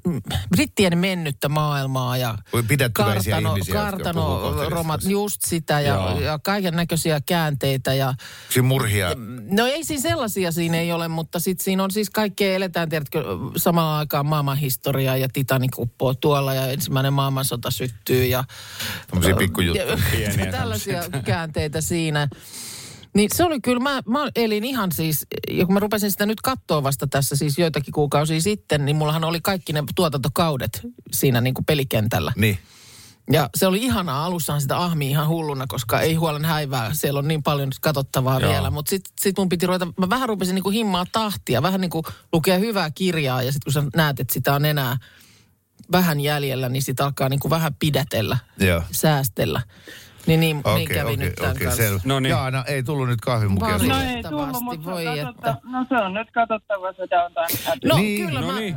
brittien 0.50 0.98
mennyttä 0.98 1.50
maailmaa 1.50 2.18
ja 2.18 2.38
Pidättyväisiä 2.68 3.36
kartano, 3.36 3.56
ihmisiä, 3.56 3.74
kartano 3.74 4.54
romat, 4.70 5.02
just 5.04 5.42
sitä 5.46 5.82
ja, 5.82 5.94
Joo. 5.94 6.20
ja 6.20 6.40
kaiken 6.44 6.76
näköisiä 6.76 7.22
käänteitä 7.26 7.94
ja 7.94 8.14
Siinä 8.50 8.68
murhia. 8.68 9.10
no 9.52 9.66
ei 9.66 9.84
siinä 9.84 10.02
sellaisia 10.02 10.52
siinä 10.52 10.78
ei 10.78 10.92
ole, 10.92 11.08
mutta 11.08 11.40
sitten 11.40 11.64
siinä 11.64 11.84
on 11.84 11.92
siis 11.92 12.10
kaikkea 12.10 12.56
eletään, 12.56 12.90
tiedätkö, 12.90 13.24
samalla 13.58 13.98
aikaan 13.98 14.26
maailmanhistoriaa 14.26 15.18
ja 15.18 15.30
Titanic 15.34 15.78
uppoo 15.78 16.14
tuolla 16.14 16.54
ja 16.54 16.68
ensimmäinen 16.68 17.14
maailmansota 17.14 17.72
syttyy 17.72 18.26
ja 18.26 18.44
Tämmöisiä 19.08 19.36
pikkujuttuja. 19.36 19.98
tällaisia 20.52 21.04
käänteitä 21.38 21.82
siinä. 21.82 22.28
Niin 23.14 23.30
se 23.34 23.44
oli 23.44 23.62
kyllä, 23.62 23.80
mä, 23.80 24.02
mä 24.08 24.20
elin 24.36 24.64
ihan 24.64 24.92
siis, 24.92 25.26
ja 25.52 25.66
kun 25.66 25.74
mä 25.74 25.80
rupesin 25.80 26.12
sitä 26.12 26.26
nyt 26.26 26.42
katsoa 26.42 26.84
vasta 26.84 27.08
tässä 27.08 27.36
siis 27.36 27.58
joitakin 27.58 27.94
kuukausia 27.94 28.42
sitten, 28.42 28.86
niin 28.86 28.96
mullahan 28.96 29.24
oli 29.24 29.40
kaikki 29.42 29.74
ne 29.74 29.84
tuotantokaudet 29.96 30.82
siinä 31.12 31.42
niin 31.42 31.54
kuin 31.54 31.66
pelikentällä. 31.66 32.34
Niin. 32.36 32.58
Ja 33.32 33.50
se 33.56 33.68
oli 33.68 33.84
ihanaa, 33.84 34.26
alussahan 34.26 34.62
sitä 34.62 34.78
ahmi 34.78 35.10
ihan 35.10 35.28
hulluna, 35.28 35.66
koska 35.68 36.02
ei 36.02 36.16
huolen 36.16 36.46
häivää, 36.46 36.90
siellä 36.94 37.20
on 37.20 37.28
niin 37.28 37.44
paljon 37.44 37.70
katsottavaa 37.82 38.40
Joo. 38.40 38.52
vielä. 38.52 38.70
Mutta 38.72 38.90
sitten 38.90 39.14
sit 39.20 39.38
mun 39.38 39.50
piti 39.50 39.68
ruveta, 39.68 39.88
mä 39.98 40.10
vähän 40.10 40.30
rupesin 40.30 40.56
niinku 40.56 40.70
himmaa 40.70 41.06
tahtia, 41.12 41.62
vähän 41.62 41.82
niin 41.82 41.92
kuin 41.92 42.04
lukea 42.34 42.58
hyvää 42.58 42.92
kirjaa 42.92 43.44
ja 43.44 43.52
sitten 43.52 43.74
kun 43.74 43.84
sä 43.84 43.90
näet, 43.96 44.20
että 44.20 44.34
sitä 44.34 44.54
on 44.54 44.66
enää 44.66 44.98
vähän 45.92 46.20
jäljellä, 46.20 46.70
niin 46.70 46.84
sit 46.84 47.00
alkaa 47.00 47.30
niinku 47.30 47.50
vähän 47.50 47.76
pidätellä, 47.80 48.38
Joo. 48.60 48.84
säästellä. 48.92 49.62
Niin, 50.28 50.40
niin, 50.40 50.58
Okei, 50.58 50.76
niin 50.76 50.88
kävi 50.90 51.14
okei, 51.14 51.18
nyt 51.26 51.36
tämän 51.36 51.52
okei, 51.56 51.66
kanssa. 51.68 51.84
selvä. 51.84 52.00
No 52.06 52.20
niin. 52.20 52.30
Jaana, 52.30 52.64
ei 52.68 52.84
tullut 52.84 53.08
nyt 53.08 53.22
kahvimukia. 53.22 53.68
Vaan- 53.68 53.80
sulle. 53.80 53.94
No 53.94 54.02
ei 54.16 54.24
tullut, 54.24 54.62
mutta 54.62 54.86
voi 54.92 55.06
katsotta, 55.06 55.50
että. 55.50 55.62
no 55.72 55.86
se 55.90 55.96
on 55.96 56.14
nyt 56.14 56.32
katsottava 56.32 56.94
se 56.94 57.08
Downtown 57.12 57.48
Abbey. 57.68 57.90
No 57.90 57.98
Niin, 57.98 58.28
kyllä 58.28 58.42
no 58.42 58.48
mä, 58.48 58.60
niin. 58.60 58.76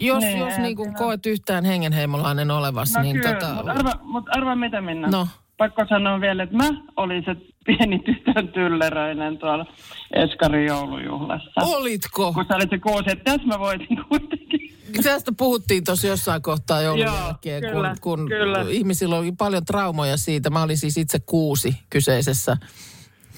Jos, 0.00 0.24
niin, 0.24 0.38
jos 0.38 0.58
niin 0.58 0.76
kuin 0.76 0.86
siinä- 0.86 0.98
koet 0.98 1.26
yhtään 1.26 1.64
hengenheimolainen 1.64 2.50
olevas, 2.50 2.92
No 2.96 3.02
niin 3.02 3.16
kyllä, 3.20 3.32
tota... 3.34 3.54
mutta 3.54 3.72
arva, 3.72 3.92
mut 4.02 4.24
arva 4.36 4.54
mitä 4.56 4.80
Minna. 4.80 5.08
No. 5.10 5.28
Pakko 5.58 5.84
sanoa 5.88 6.20
vielä, 6.20 6.42
että 6.42 6.56
mä 6.56 6.64
olin 6.96 7.22
se 7.24 7.36
pieni 7.66 7.98
tytön 7.98 8.48
tylleröinen 8.48 9.38
tuolla 9.38 9.66
Eskarin 10.14 10.66
joulujuhlassa. 10.66 11.50
Olitko? 11.64 12.32
Kun 12.32 12.44
sä 12.48 12.56
olit 12.56 12.70
se 12.70 12.78
kuusi, 12.78 13.04
että 13.10 13.24
tässä 13.24 13.46
mä 13.48 13.58
voitin 13.58 14.04
kuitenkin. 14.08 14.63
Tästä 15.02 15.32
puhuttiin 15.36 15.84
tuossa 15.84 16.06
jossain 16.06 16.42
kohtaa 16.42 16.82
joulun 16.82 17.04
Joo, 17.04 17.16
jälkeen, 17.16 17.62
kyllä, 17.62 17.94
kun, 18.00 18.18
kun 18.18 18.28
kyllä. 18.28 18.64
ihmisillä 18.68 19.16
oli 19.16 19.32
paljon 19.32 19.64
traumoja 19.64 20.16
siitä. 20.16 20.50
Mä 20.50 20.62
olin 20.62 20.78
siis 20.78 20.96
itse 20.96 21.18
kuusi 21.18 21.76
kyseisessä 21.90 22.56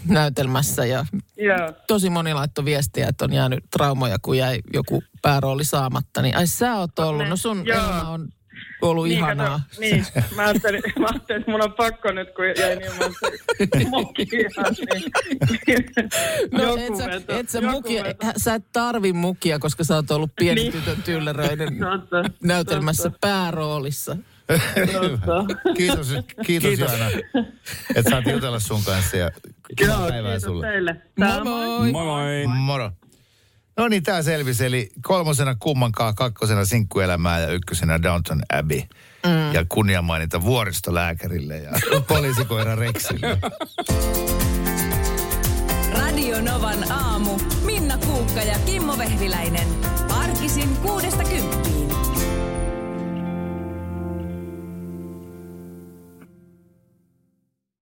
näytelmässä 0.09 0.87
ja 0.87 1.07
Joo. 1.37 1.73
tosi 1.87 2.11
moni 2.11 2.35
laittoi 2.35 2.65
viestiä, 2.65 3.09
että 3.09 3.25
on 3.25 3.33
jäänyt 3.33 3.65
traumoja, 3.71 4.19
kun 4.23 4.39
jäi 4.39 4.61
joku 4.73 5.03
päärooli 5.23 5.65
saamatta. 5.65 6.23
Niin 6.23 6.37
ai 6.37 6.47
sä 6.47 6.75
oot 6.75 6.99
ollut, 6.99 7.29
no 7.29 7.37
sun 7.37 7.67
Joo. 7.67 7.79
elämä 7.79 8.09
on 8.09 8.29
ollut 8.91 9.05
Niin, 9.09 9.19
ihanaa. 9.19 9.61
kato, 9.71 9.81
niin, 9.81 10.07
mä 10.37 10.43
ajattelin, 10.43 10.83
mä 10.99 11.07
ajattelin, 11.13 11.41
että 11.41 11.51
mun 11.51 11.63
on 11.65 11.73
pakko 11.73 12.13
nyt, 12.13 12.29
kun 12.35 12.45
jäi 12.59 12.77
niin 12.77 12.93
monta 12.99 13.19
mukia, 13.91 14.27
niin 15.67 15.87
No 16.53 16.63
joku 16.63 16.79
et 16.79 16.97
sä, 16.97 17.07
veto, 17.07 17.33
et 17.39 17.49
sä, 17.49 17.61
mukia, 17.61 18.05
veto. 18.05 18.27
sä 18.37 18.55
et 18.55 18.65
tarvi 18.73 19.13
mukia, 19.13 19.59
koska 19.59 19.85
sä 19.85 19.95
oot 19.95 20.11
ollut 20.11 20.31
pieni 20.39 20.61
Niin. 20.61 20.73
tytön 20.73 21.03
tylleröinen 21.03 21.79
Totta, 21.79 22.25
näytelmässä 22.43 23.11
pääroolissa. 23.21 24.17
totta. 24.93 25.45
Kiitos, 25.77 26.09
kiitos, 26.47 26.69
Kiitos. 26.69 26.91
Jaana, 26.93 27.11
että 27.97 28.11
saat 28.11 28.25
jutella 28.33 28.59
sun 28.61 28.83
kanssa 28.85 29.17
ja 29.17 29.31
Joo, 29.81 30.09
päivää 30.09 30.31
kiitos 30.31 30.43
sulle. 30.43 30.67
teille. 30.67 30.97
Moi 31.19 31.45
moi! 31.45 31.93
Moi 31.93 32.05
moi. 32.05 32.47
Moro. 32.47 32.91
No 33.77 33.89
niin, 33.89 34.03
tää 34.03 34.23
selvisi. 34.23 34.67
Eli 34.67 34.91
kolmosena 35.03 35.55
kummankaan, 35.55 36.15
kakkosena 36.15 36.65
sinkkuelämää 36.65 37.41
ja 37.41 37.53
ykkösenä 37.53 38.03
Downton 38.03 38.43
Abbey. 38.53 38.81
Mm. 39.27 39.53
Ja 39.53 39.65
kunniamaininta 39.69 40.43
vuoristolääkärille 40.43 41.57
ja 41.59 41.73
poliisikoira 42.09 42.75
Rexille. 42.75 43.39
Radio 45.99 46.41
Novan 46.41 46.93
aamu. 46.93 47.39
Minna 47.65 47.99
Kuukka 47.99 48.41
ja 48.41 48.59
Kimmo 48.67 48.99
Vehviläinen. 48.99 49.69
Arkisin 50.11 50.77
kuudesta 50.77 51.25
kymppiin. 51.25 51.66